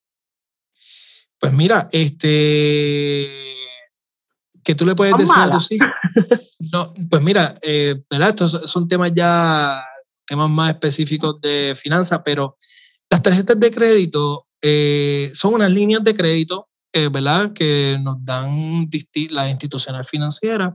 [1.39, 3.29] Pues mira, este,
[4.65, 5.89] que tú le puedes decir a tus hijos.
[6.73, 8.31] No, pues mira, eh, ¿verdad?
[8.31, 9.83] Estos son temas ya,
[10.27, 12.57] temas más específicos de finanzas, pero
[13.09, 17.53] las tarjetas de crédito eh, son unas líneas de crédito, eh, ¿verdad?
[17.53, 18.89] Que nos dan
[19.31, 20.75] las instituciones financieras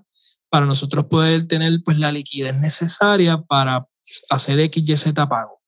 [0.50, 3.86] para nosotros poder tener pues la liquidez necesaria para
[4.30, 5.62] hacer X, Y, Z pago.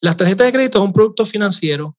[0.00, 1.96] Las tarjetas de crédito son un producto financiero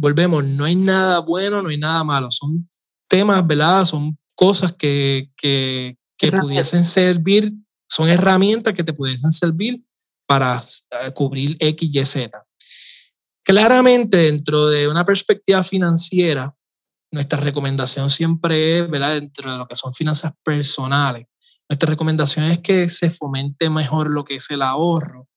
[0.00, 2.68] volvemos, no hay nada bueno, no hay nada malo, son
[3.06, 3.84] temas, ¿verdad?
[3.84, 7.52] Son cosas que, que, que pudiesen servir,
[7.86, 9.84] son herramientas que te pudiesen servir
[10.26, 10.62] para
[11.02, 12.46] eh, cubrir X, Y, Z.
[13.44, 16.54] Claramente, dentro de una perspectiva financiera,
[17.12, 19.14] nuestra recomendación siempre es, ¿verdad?
[19.14, 21.26] Dentro de lo que son finanzas personales,
[21.68, 25.28] nuestra recomendación es que se fomente mejor lo que es el ahorro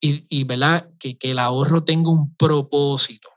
[0.00, 0.90] y, y ¿verdad?
[0.98, 3.31] Que, que el ahorro tenga un propósito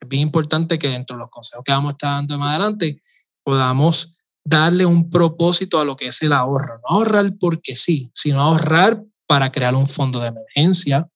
[0.00, 3.00] es bien importante que dentro de los consejos que vamos a estar dando más adelante
[3.42, 6.80] podamos darle un propósito a lo que es el ahorro.
[6.88, 11.08] No ahorrar porque sí, sino ahorrar para crear un fondo de emergencia,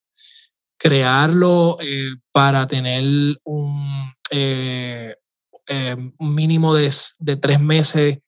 [0.77, 3.03] crearlo eh, para tener
[3.43, 5.15] un, eh,
[5.67, 8.19] eh, mínimo de, de, tres meses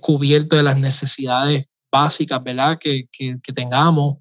[0.00, 2.78] cubierto de las necesidades básicas, ¿verdad?
[2.78, 4.16] Que, que, que tengamos.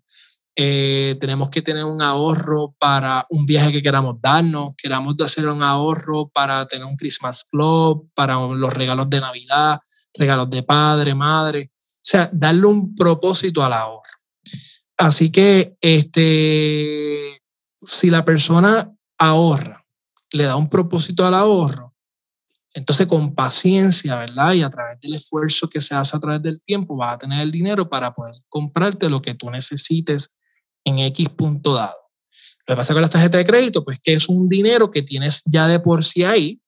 [0.60, 5.62] Eh, tenemos que tener un ahorro para un viaje que queramos darnos, queramos hacer un
[5.62, 9.80] ahorro para tener un Christmas Club, para los regalos de Navidad,
[10.16, 14.01] regalos de padre, madre, o sea, darle un propósito al ahorro.
[14.97, 17.39] Así que este,
[17.80, 19.84] si la persona ahorra,
[20.32, 21.93] le da un propósito al ahorro,
[22.74, 24.53] entonces con paciencia, ¿verdad?
[24.53, 27.41] Y a través del esfuerzo que se hace a través del tiempo, vas a tener
[27.41, 30.34] el dinero para poder comprarte lo que tú necesites
[30.88, 31.95] en X punto dado.
[32.65, 35.43] Lo que pasa con las tarjetas de crédito, pues que es un dinero que tienes
[35.45, 36.61] ya de por sí ahí,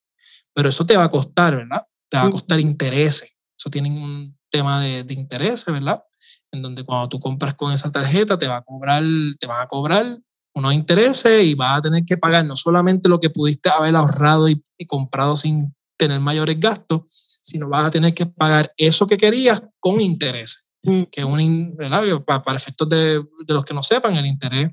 [0.53, 1.81] pero eso te va a costar, ¿verdad?
[2.09, 3.37] Te va a costar intereses.
[3.57, 6.03] Eso tiene un tema de, de intereses, ¿verdad?
[6.51, 9.03] En donde cuando tú compras con esa tarjeta te va a cobrar,
[9.39, 10.19] te van a cobrar
[10.53, 14.49] unos intereses y vas a tener que pagar no solamente lo que pudiste haber ahorrado
[14.49, 19.17] y, y comprado sin tener mayores gastos, sino vas a tener que pagar eso que
[19.17, 20.68] querías con intereses.
[20.83, 21.03] Mm.
[21.11, 21.77] que un,
[22.25, 24.71] para, para, efectos de, de los que no sepan, el interés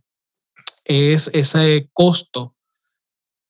[0.85, 2.55] es ese costo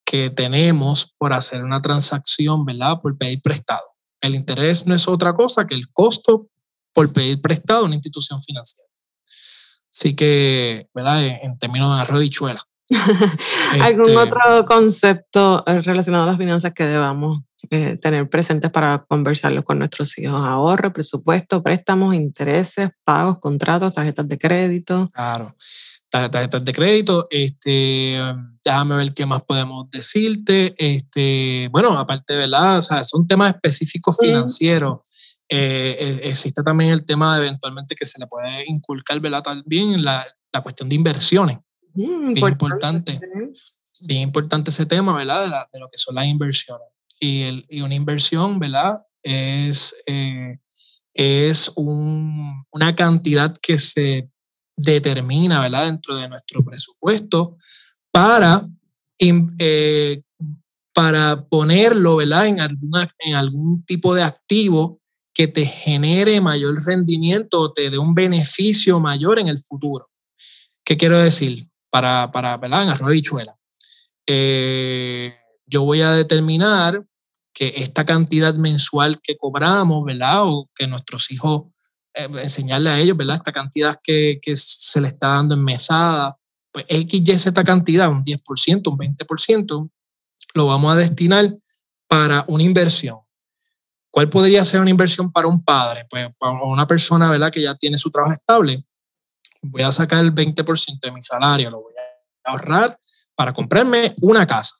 [0.05, 3.01] que tenemos por hacer una transacción, ¿verdad?
[3.03, 3.83] Por pedir prestado.
[4.21, 6.49] El interés no es otra cosa que el costo
[6.95, 8.89] por pedir prestado a una institución financiera.
[9.93, 11.27] Así que, ¿verdad?
[11.43, 12.63] En términos de arroz y chuela.
[13.81, 19.05] ¿Algún este otro concepto eh, relacionado a las finanzas que debamos eh, tener presentes para
[19.09, 20.45] conversarlo con nuestros hijos?
[20.45, 25.11] Ahorro, presupuesto, préstamos, intereses, pagos, contratos, tarjetas de crédito.
[25.13, 25.55] Claro
[26.11, 27.27] tarjetas de crédito.
[27.31, 28.19] Este,
[28.65, 30.75] déjame ver qué más podemos decirte.
[30.79, 32.79] Este, bueno, aparte, ¿verdad?
[32.79, 35.41] O sea, son temas específicos financieros.
[35.49, 39.43] Eh, e, existe también el tema de eventualmente que se le puede inculcar, ¿verdad?
[39.43, 41.59] También la, la cuestión de inversiones.
[41.95, 43.21] Mm, bien importante.
[44.03, 45.45] Bien importante ese tema, ¿verdad?
[45.45, 46.87] De, de, lo que son las inversiones.
[47.19, 49.03] Y, el, y una inversión, ¿verdad?
[49.23, 50.59] Es, eh,
[51.14, 54.31] es un, una cantidad que se
[54.77, 55.87] determina, ¿verdad?
[55.87, 57.57] Dentro de nuestro presupuesto
[58.12, 58.62] para,
[59.19, 60.23] eh,
[60.95, 62.47] para ponerlo, ¿verdad?
[62.47, 65.01] En, alguna, en algún tipo de activo
[65.35, 70.09] que te genere mayor rendimiento o te dé un beneficio mayor en el futuro.
[70.85, 71.69] ¿Qué quiero decir?
[71.91, 72.85] Para, para ¿verdad?
[72.85, 73.55] En arroz y chuela.
[74.27, 75.35] Eh,
[75.67, 77.05] yo voy a determinar
[77.53, 80.43] que esta cantidad mensual que cobramos, ¿verdad?
[80.45, 81.62] O que nuestros hijos
[82.14, 83.37] eh, enseñarle a ellos, ¿verdad?
[83.37, 86.37] Esta cantidad que, que, se le está dando en mesada,
[86.71, 89.91] pues X, Y, Z cantidad, un 10%, un 20%,
[90.55, 91.57] lo vamos a destinar
[92.07, 93.19] para una inversión.
[94.11, 96.07] ¿Cuál podría ser una inversión para un padre?
[96.09, 97.53] Pues para una persona, ¿verdad?
[97.53, 98.85] Que ya tiene su trabajo estable.
[99.61, 101.93] Voy a sacar el 20% de mi salario, lo voy
[102.45, 102.99] a ahorrar
[103.35, 104.75] para comprarme una casa,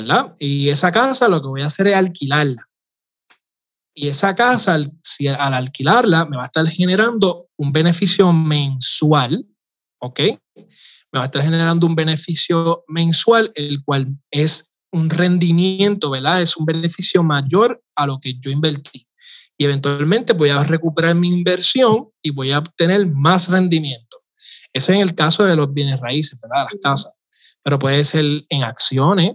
[0.00, 0.34] ¿verdad?
[0.38, 2.62] Y esa casa lo que voy a hacer es alquilarla.
[3.94, 4.92] Y esa casa, al,
[5.38, 9.44] al alquilarla, me va a estar generando un beneficio mensual,
[10.00, 10.20] ¿ok?
[11.10, 16.40] Me va a estar generando un beneficio mensual, el cual es un rendimiento, ¿verdad?
[16.40, 19.04] Es un beneficio mayor a lo que yo invertí.
[19.58, 24.18] Y eventualmente voy a recuperar mi inversión y voy a obtener más rendimiento.
[24.72, 26.68] Ese es en el caso de los bienes raíces, ¿verdad?
[26.70, 27.14] Las casas.
[27.64, 29.34] Pero puede ser en acciones,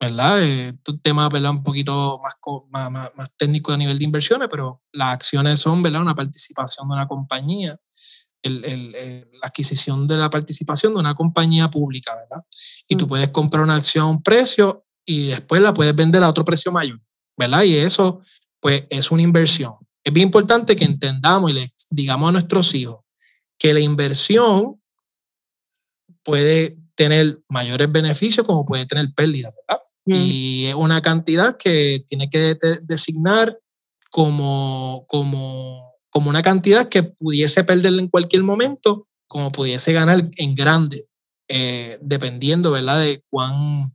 [0.00, 0.42] ¿verdad?
[0.42, 1.50] Eh, un tema, ¿verdad?
[1.50, 6.00] Un poquito más, más, más, técnico a nivel de inversiones, pero las acciones son, ¿verdad?
[6.00, 7.78] Una participación de una compañía,
[8.42, 8.92] el, el,
[9.32, 12.44] la adquisición de la participación de una compañía pública, ¿verdad?
[12.88, 13.08] Y tú mm.
[13.08, 16.72] puedes comprar una acción a un precio y después la puedes vender a otro precio
[16.72, 16.98] mayor,
[17.36, 17.62] ¿verdad?
[17.64, 18.20] Y eso,
[18.58, 19.74] pues, es una inversión.
[20.02, 23.00] Es bien importante que entendamos y le digamos a nuestros hijos
[23.58, 24.80] que la inversión
[26.22, 29.82] puede tener mayores beneficios como puede tener pérdidas, ¿verdad?
[30.06, 33.58] Y es una cantidad que tiene que designar
[34.10, 40.54] como, como, como una cantidad que pudiese perder en cualquier momento, como pudiese ganar en
[40.56, 41.06] grande,
[41.48, 43.92] eh, dependiendo, ¿verdad?, de cuán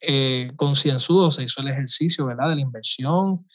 [0.00, 3.46] eh, concienzudo se hizo el ejercicio, ¿verdad?, de la inversión,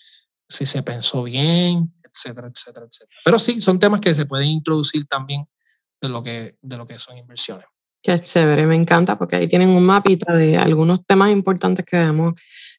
[0.48, 3.20] si se pensó bien, etcétera, etcétera, etcétera.
[3.26, 5.46] Pero sí, son temas que se pueden introducir también
[6.02, 7.66] de lo que, de lo que son inversiones.
[8.04, 12.34] Qué chévere, me encanta porque ahí tienen un mapita de algunos temas importantes que debemos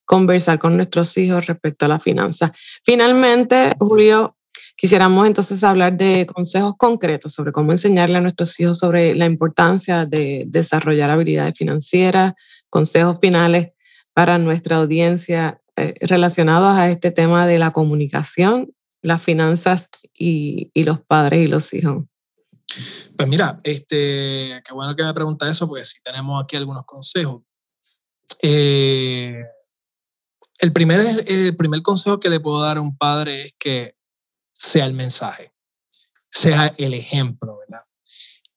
[0.04, 2.50] conversar con nuestros hijos respecto a la finanzas.
[2.84, 4.36] Finalmente, Julio,
[4.76, 10.06] quisiéramos entonces hablar de consejos concretos sobre cómo enseñarle a nuestros hijos sobre la importancia
[10.06, 12.32] de desarrollar habilidades financieras,
[12.68, 13.68] consejos finales
[14.14, 20.82] para nuestra audiencia eh, relacionados a este tema de la comunicación, las finanzas y, y
[20.82, 22.04] los padres y los hijos.
[23.16, 27.42] Pues mira, este, qué bueno que me pregunta eso, porque sí tenemos aquí algunos consejos.
[28.42, 29.42] Eh,
[30.58, 33.96] el, primer, el primer consejo que le puedo dar a un padre es que
[34.52, 35.52] sea el mensaje,
[36.30, 37.84] sea el ejemplo, ¿verdad?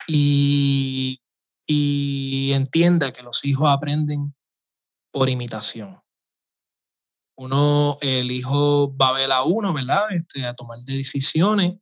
[0.08, 1.22] Y,
[1.66, 4.36] y entienda que los hijos aprenden
[5.12, 6.00] por imitación.
[7.38, 10.12] Uno, el hijo va a ver a uno, ¿verdad?
[10.12, 11.76] Este, a tomar decisiones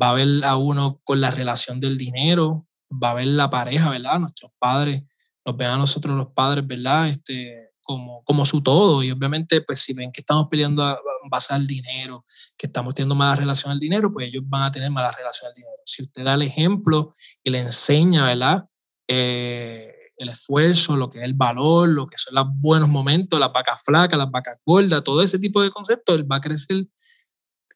[0.00, 3.90] va a ver a uno con la relación del dinero, va a ver la pareja,
[3.90, 4.18] ¿verdad?
[4.18, 5.02] Nuestros padres,
[5.44, 7.08] nos ven a nosotros los padres, ¿verdad?
[7.08, 9.02] Este, como, como su todo.
[9.02, 12.24] Y obviamente, pues si ven que estamos peleando en base al dinero,
[12.56, 15.54] que estamos teniendo mala relación al dinero, pues ellos van a tener mala relación al
[15.54, 15.72] dinero.
[15.84, 17.10] Si usted da el ejemplo
[17.42, 18.68] y le enseña, ¿verdad?
[19.08, 23.52] Eh, el esfuerzo, lo que es el valor, lo que son los buenos momentos, las
[23.52, 26.86] vacas flacas, las vacas gordas, todo ese tipo de conceptos, él va a crecer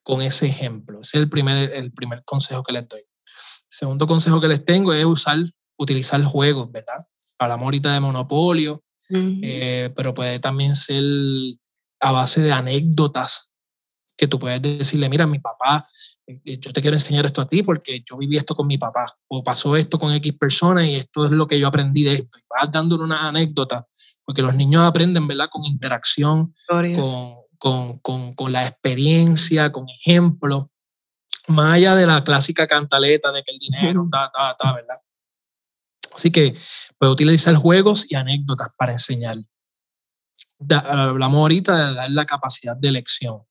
[0.07, 1.01] con ese ejemplo.
[1.01, 3.01] Ese es el primer, el primer consejo que les doy.
[3.67, 5.37] segundo consejo que les tengo es usar,
[5.77, 7.05] utilizar juegos, ¿verdad?
[7.41, 11.03] Hablamos ahorita de monopolio, eh, pero puede también ser
[11.99, 13.51] a base de anécdotas
[14.17, 15.89] que tú puedes decirle, mira, mi papá
[16.29, 19.07] eh, yo te quiero enseñar esto a ti porque yo viví esto con mi papá
[19.27, 22.39] o pasó esto con X persona y esto es lo que yo aprendí de esto.
[22.39, 23.85] Y vas dándole una anécdota,
[24.25, 25.49] porque los niños aprenden, ¿verdad?
[25.51, 30.67] Con interacción, con, con, con, con, la experiencia, con ejemplos,
[31.49, 34.97] más allá de la clásica cantaleta de que el dinero, ta, ta, ta, ¿verdad?
[36.15, 36.55] Así que
[36.99, 39.37] puede utilizar juegos y anécdotas para enseñar.
[40.59, 43.43] hablamos ahorita de dar la capacidad de elección,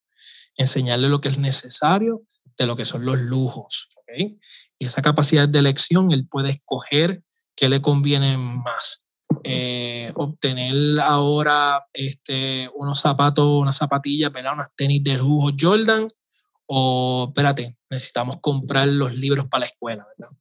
[0.55, 2.23] enseñarle lo que es necesario
[2.57, 3.89] de lo que son los lujos.
[3.97, 4.39] ¿okay?
[4.79, 7.23] Y esa capacidad de elección, él puede escoger
[7.55, 9.04] qué le conviene más.
[9.43, 14.53] Eh, obtener ahora este, unos zapatos, unas zapatillas, ¿verdad?
[14.53, 16.07] unas tenis de lujo Jordan
[16.67, 20.35] o espérate, necesitamos comprar los libros para la escuela, ¿verdad?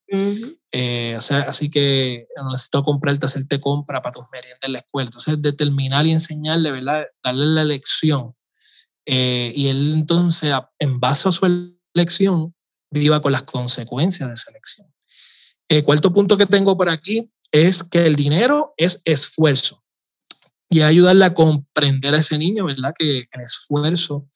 [0.73, 5.09] Eh, así que necesito comprarte, hacerte compra para tus meriendas en la escuela.
[5.09, 7.05] Entonces, determinar y enseñarle, ¿verdad?
[7.23, 8.35] Darle la elección.
[9.07, 12.55] Eh, y él entonces, en base a su elección,
[12.91, 14.93] viva con las consecuencias de esa elección.
[15.69, 19.85] El cuarto punto que tengo por aquí es que el dinero es esfuerzo.
[20.69, 22.93] Y ayudarle a comprender a ese niño, ¿verdad?
[22.99, 24.29] Que el esfuerzo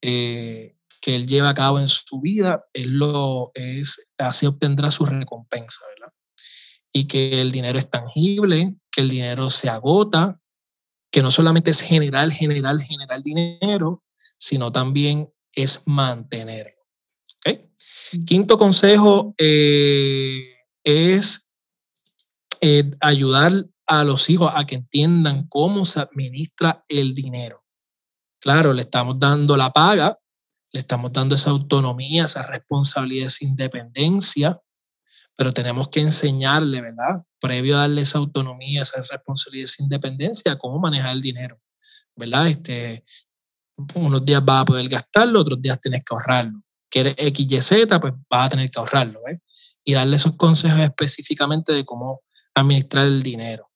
[0.00, 5.04] eh, que él lleva a cabo en su vida, él lo es, así obtendrá su
[5.04, 6.14] recompensa, ¿verdad?
[6.90, 10.40] Y que el dinero es tangible, que el dinero se agota,
[11.12, 14.02] que no solamente es general, general, general dinero,
[14.38, 16.82] sino también es mantenerlo.
[17.36, 17.70] ¿okay?
[18.24, 20.44] Quinto consejo eh,
[20.82, 21.44] es
[22.60, 23.52] eh, ayudar
[23.86, 27.64] a los hijos a que entiendan cómo se administra el dinero.
[28.40, 30.16] Claro, le estamos dando la paga,
[30.72, 34.60] le estamos dando esa autonomía, esa responsabilidad, esa independencia,
[35.36, 37.22] pero tenemos que enseñarle, ¿verdad?
[37.40, 41.60] Previo a darle esa autonomía, esa responsabilidad, esa independencia, cómo manejar el dinero,
[42.16, 42.48] ¿verdad?
[42.48, 43.04] Este,
[43.94, 46.62] unos días vas a poder gastarlo, otros días tienes que ahorrarlo.
[46.90, 49.40] Quieres X, Y, Z, pues vas a tener que ahorrarlo, ¿ves?
[49.84, 52.23] Y darle esos consejos específicamente de cómo
[52.54, 53.70] administrar el dinero.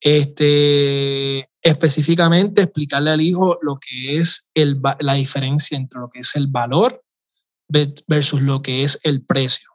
[0.00, 6.34] Este, específicamente explicarle al hijo lo que es el, la diferencia entre lo que es
[6.34, 7.04] el valor
[8.08, 9.70] versus lo que es el precio.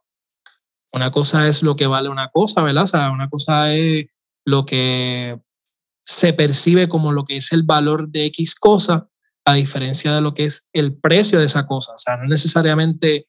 [0.94, 2.84] Una cosa es lo que vale una cosa, ¿verdad?
[2.84, 4.08] O sea, una cosa es
[4.46, 5.40] lo que
[6.06, 9.10] se percibe como lo que es el valor de X cosa,
[9.46, 11.94] a diferencia de lo que es el precio de esa cosa.
[11.94, 13.28] O sea, no necesariamente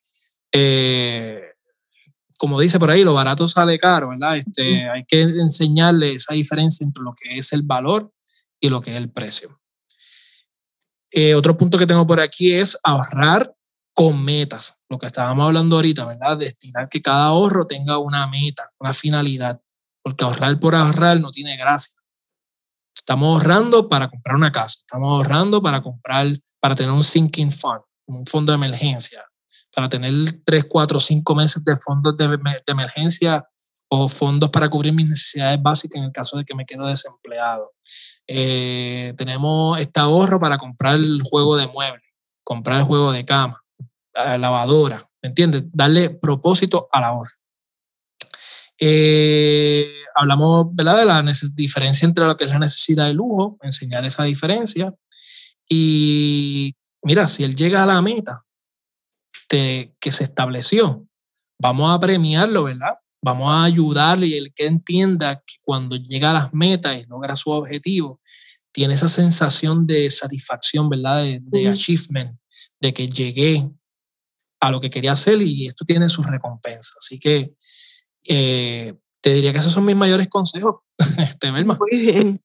[0.53, 1.41] eh,
[2.39, 4.37] como dice por ahí, lo barato sale caro, ¿verdad?
[4.37, 8.13] Este, hay que enseñarle esa diferencia entre lo que es el valor
[8.61, 9.61] y lo que es el precio.
[11.11, 13.53] Eh, otro punto que tengo por aquí es ahorrar
[13.93, 16.39] con metas, lo que estábamos hablando ahorita, ¿verdad?
[16.39, 19.61] Destinar que cada ahorro tenga una meta, una finalidad,
[20.01, 22.01] porque ahorrar por ahorrar no tiene gracia.
[22.95, 26.29] Estamos ahorrando para comprar una casa, estamos ahorrando para comprar,
[26.61, 29.28] para tener un sinking fund, un fondo de emergencia,
[29.79, 30.13] para tener
[30.45, 33.49] tres, cuatro, cinco meses de fondos de, emergencia
[33.87, 37.75] o fondos para cubrir mis necesidades básicas en el caso de que me quedo desempleado.
[38.27, 42.03] Eh, tenemos este ahorro para comprar el juego de muebles,
[42.43, 43.63] comprar el juego de cama,
[44.15, 45.63] lavadora, ¿me entiendes?
[45.73, 47.31] Darle propósito al ahorro.
[48.81, 50.99] Eh, hablamos ¿verdad?
[50.99, 54.93] de la diferencia entre lo que es la necesidad de lujo, enseñar esa diferencia.
[55.69, 58.43] Y mira, si él llega a la meta,
[59.49, 61.07] que se estableció.
[61.61, 62.99] Vamos a premiarlo, ¿verdad?
[63.23, 67.35] Vamos a ayudarle y el que entienda que cuando llega a las metas y logra
[67.35, 68.21] su objetivo,
[68.73, 71.25] tiene esa sensación de satisfacción, ¿verdad?
[71.41, 72.39] De, achievement,
[72.81, 73.69] de que llegué
[74.61, 76.95] a lo que quería hacer y esto tiene sus recompensas.
[76.99, 77.55] Así que
[78.29, 80.77] eh, te diría que esos son mis mayores consejos,
[81.19, 82.41] este, Muy bien,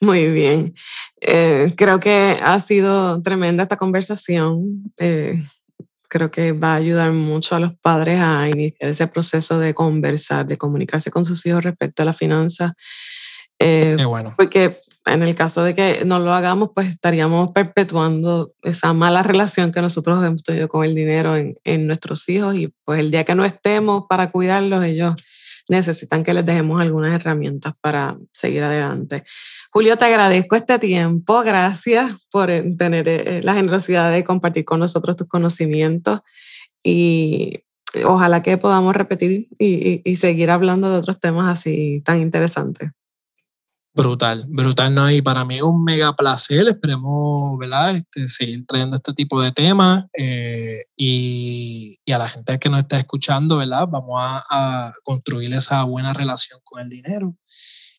[0.00, 0.74] muy bien.
[1.20, 4.92] Eh, creo que ha sido tremenda esta conversación.
[5.00, 5.42] Eh,
[6.12, 10.46] creo que va a ayudar mucho a los padres a iniciar ese proceso de conversar,
[10.46, 12.74] de comunicarse con sus hijos respecto a la finanza.
[13.58, 14.34] Eh, bueno.
[14.36, 19.72] Porque en el caso de que no lo hagamos, pues estaríamos perpetuando esa mala relación
[19.72, 23.24] que nosotros hemos tenido con el dinero en, en nuestros hijos y pues el día
[23.24, 25.14] que no estemos para cuidarlos, ellos
[25.68, 29.24] necesitan que les dejemos algunas herramientas para seguir adelante.
[29.70, 31.42] Julio, te agradezco este tiempo.
[31.42, 36.20] Gracias por eh, tener eh, la generosidad de compartir con nosotros tus conocimientos
[36.84, 37.60] y
[38.04, 42.90] ojalá que podamos repetir y, seguir hablando de otros temas así tan interesantes.
[43.94, 45.10] Brutal, brutal, ¿no?
[45.10, 47.94] Y para mí es un mega placer, esperemos, ¿verdad?
[47.94, 52.80] Este, seguir trayendo este tipo de temas eh, y, y, a la gente que nos
[52.80, 53.86] está escuchando, ¿verdad?
[53.90, 57.36] Vamos a, a construir esa buena relación con el dinero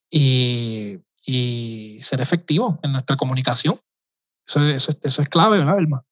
[0.09, 3.75] y, y ser efectivo en nuestra comunicación.
[4.47, 6.03] Eso, eso, eso es clave, ¿verdad, Elma?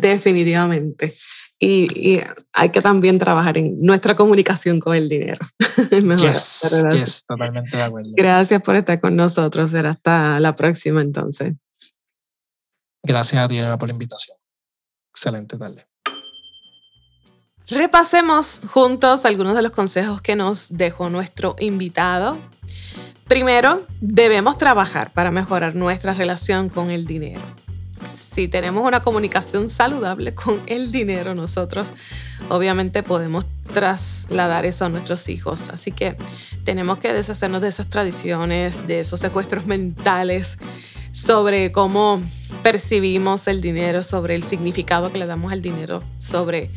[0.00, 1.14] Definitivamente.
[1.60, 2.20] Y,
[2.52, 5.44] hay que también trabajar en nuestra comunicación con el dinero.
[6.16, 8.10] yes, yes, totalmente de acuerdo.
[8.16, 9.70] Gracias por estar con nosotros.
[9.70, 11.54] Será hasta la próxima entonces.
[13.02, 14.36] Gracias a ti por la invitación.
[15.10, 15.86] Excelente tarde.
[17.68, 22.38] Repasemos juntos algunos de los consejos que nos dejó nuestro invitado.
[23.26, 27.42] Primero, debemos trabajar para mejorar nuestra relación con el dinero
[28.38, 31.92] si tenemos una comunicación saludable con el dinero, nosotros
[32.50, 35.70] obviamente podemos trasladar eso a nuestros hijos.
[35.70, 36.16] Así que
[36.62, 40.58] tenemos que deshacernos de esas tradiciones, de esos secuestros mentales
[41.10, 42.22] sobre cómo
[42.62, 46.70] percibimos el dinero, sobre el significado que le damos al dinero, sobre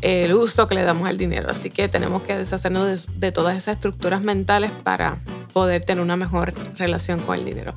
[0.00, 1.50] el uso que le damos al dinero.
[1.50, 5.18] Así que tenemos que deshacernos de, todas esas estructuras mentales para
[5.52, 7.74] poder tener una mejor relación con el dinero.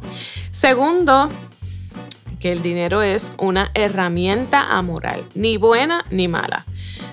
[0.51, 1.30] Segundo,
[2.39, 6.65] que el dinero es una herramienta amoral, ni buena ni mala.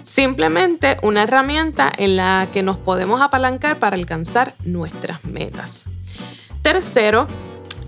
[0.02, 5.86] Simplemente una herramienta en la que nos podemos apalancar para alcanzar nuestras metas.
[6.62, 7.26] Tercero,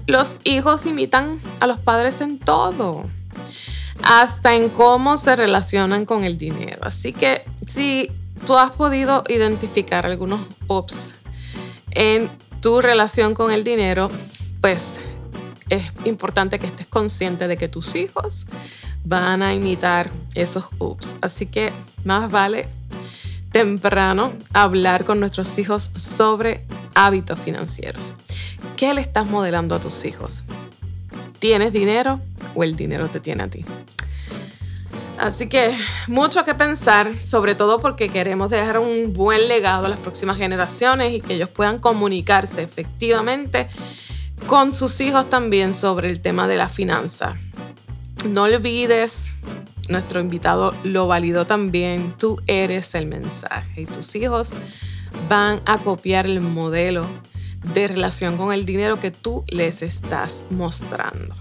[0.06, 3.04] los hijos imitan a los padres en todo,
[4.02, 6.78] hasta en cómo se relacionan con el dinero.
[6.82, 8.10] Así que si
[8.46, 11.14] tú has podido identificar algunos ups
[11.90, 12.30] en
[12.60, 14.10] tu relación con el dinero,
[14.60, 15.00] pues
[15.68, 18.46] es importante que estés consciente de que tus hijos
[19.04, 21.14] van a imitar esos ups.
[21.20, 21.72] Así que
[22.04, 22.68] más vale
[23.52, 26.64] temprano hablar con nuestros hijos sobre
[26.94, 28.12] hábitos financieros.
[28.76, 30.44] ¿Qué le estás modelando a tus hijos?
[31.38, 32.20] ¿Tienes dinero
[32.54, 33.64] o el dinero te tiene a ti?
[35.18, 35.74] Así que
[36.08, 41.14] mucho que pensar, sobre todo porque queremos dejar un buen legado a las próximas generaciones
[41.14, 43.68] y que ellos puedan comunicarse efectivamente
[44.46, 47.36] con sus hijos también sobre el tema de la finanza.
[48.28, 49.26] No olvides,
[49.88, 54.54] nuestro invitado lo validó también, tú eres el mensaje y tus hijos
[55.28, 57.06] van a copiar el modelo
[57.74, 61.34] de relación con el dinero que tú les estás mostrando.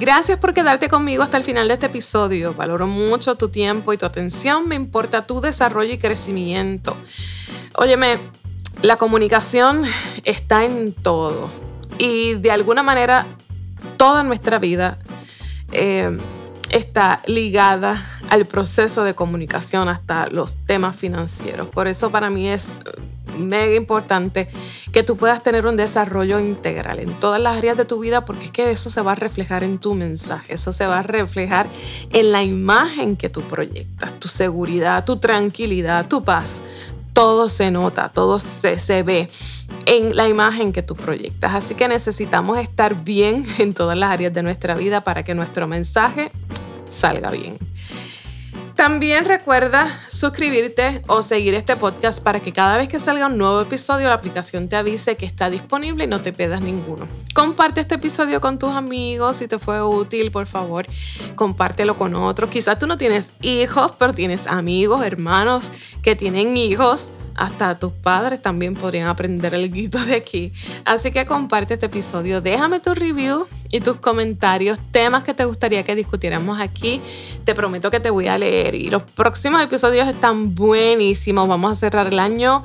[0.00, 2.54] Gracias por quedarte conmigo hasta el final de este episodio.
[2.54, 4.66] Valoro mucho tu tiempo y tu atención.
[4.66, 6.96] Me importa tu desarrollo y crecimiento.
[7.74, 8.18] Óyeme,
[8.82, 9.82] la comunicación
[10.24, 11.50] está en todo
[11.98, 13.26] y de alguna manera
[13.96, 14.98] toda nuestra vida
[15.72, 16.16] eh,
[16.70, 21.68] está ligada al proceso de comunicación hasta los temas financieros.
[21.68, 22.80] Por eso para mí es
[23.38, 24.48] mega importante
[24.92, 28.46] que tú puedas tener un desarrollo integral en todas las áreas de tu vida porque
[28.46, 31.68] es que eso se va a reflejar en tu mensaje, eso se va a reflejar
[32.12, 36.62] en la imagen que tú proyectas, tu seguridad, tu tranquilidad, tu paz,
[37.12, 39.28] todo se nota, todo se, se, ve
[39.86, 41.54] en la imagen que tú proyectas.
[41.54, 45.66] Así que necesitamos estar bien en todas las áreas de nuestra vida para que nuestro
[45.66, 46.30] mensaje
[46.88, 47.69] salga bien.
[48.80, 53.60] También recuerda suscribirte o seguir este podcast para que cada vez que salga un nuevo
[53.60, 57.06] episodio la aplicación te avise que está disponible y no te pierdas ninguno.
[57.34, 60.86] Comparte este episodio con tus amigos si te fue útil, por favor,
[61.34, 62.48] compártelo con otros.
[62.48, 65.70] Quizás tú no tienes hijos, pero tienes amigos, hermanos
[66.02, 70.52] que tienen hijos hasta tus padres también podrían aprender el guito de aquí.
[70.84, 75.82] Así que comparte este episodio, déjame tu review y tus comentarios, temas que te gustaría
[75.82, 77.00] que discutiéramos aquí.
[77.44, 81.48] Te prometo que te voy a leer y los próximos episodios están buenísimos.
[81.48, 82.62] Vamos a cerrar el año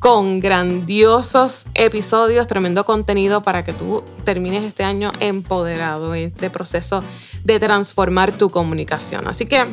[0.00, 7.04] con grandiosos episodios, tremendo contenido para que tú termines este año empoderado en este proceso
[7.44, 9.28] de transformar tu comunicación.
[9.28, 9.64] Así que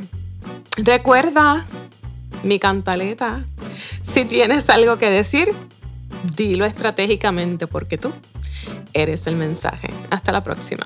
[0.78, 1.66] recuerda
[2.46, 3.44] mi cantaleta.
[4.04, 5.52] Si tienes algo que decir,
[6.38, 8.14] dilo estratégicamente porque tú
[8.94, 9.90] eres el mensaje.
[10.12, 10.86] Hasta la próxima.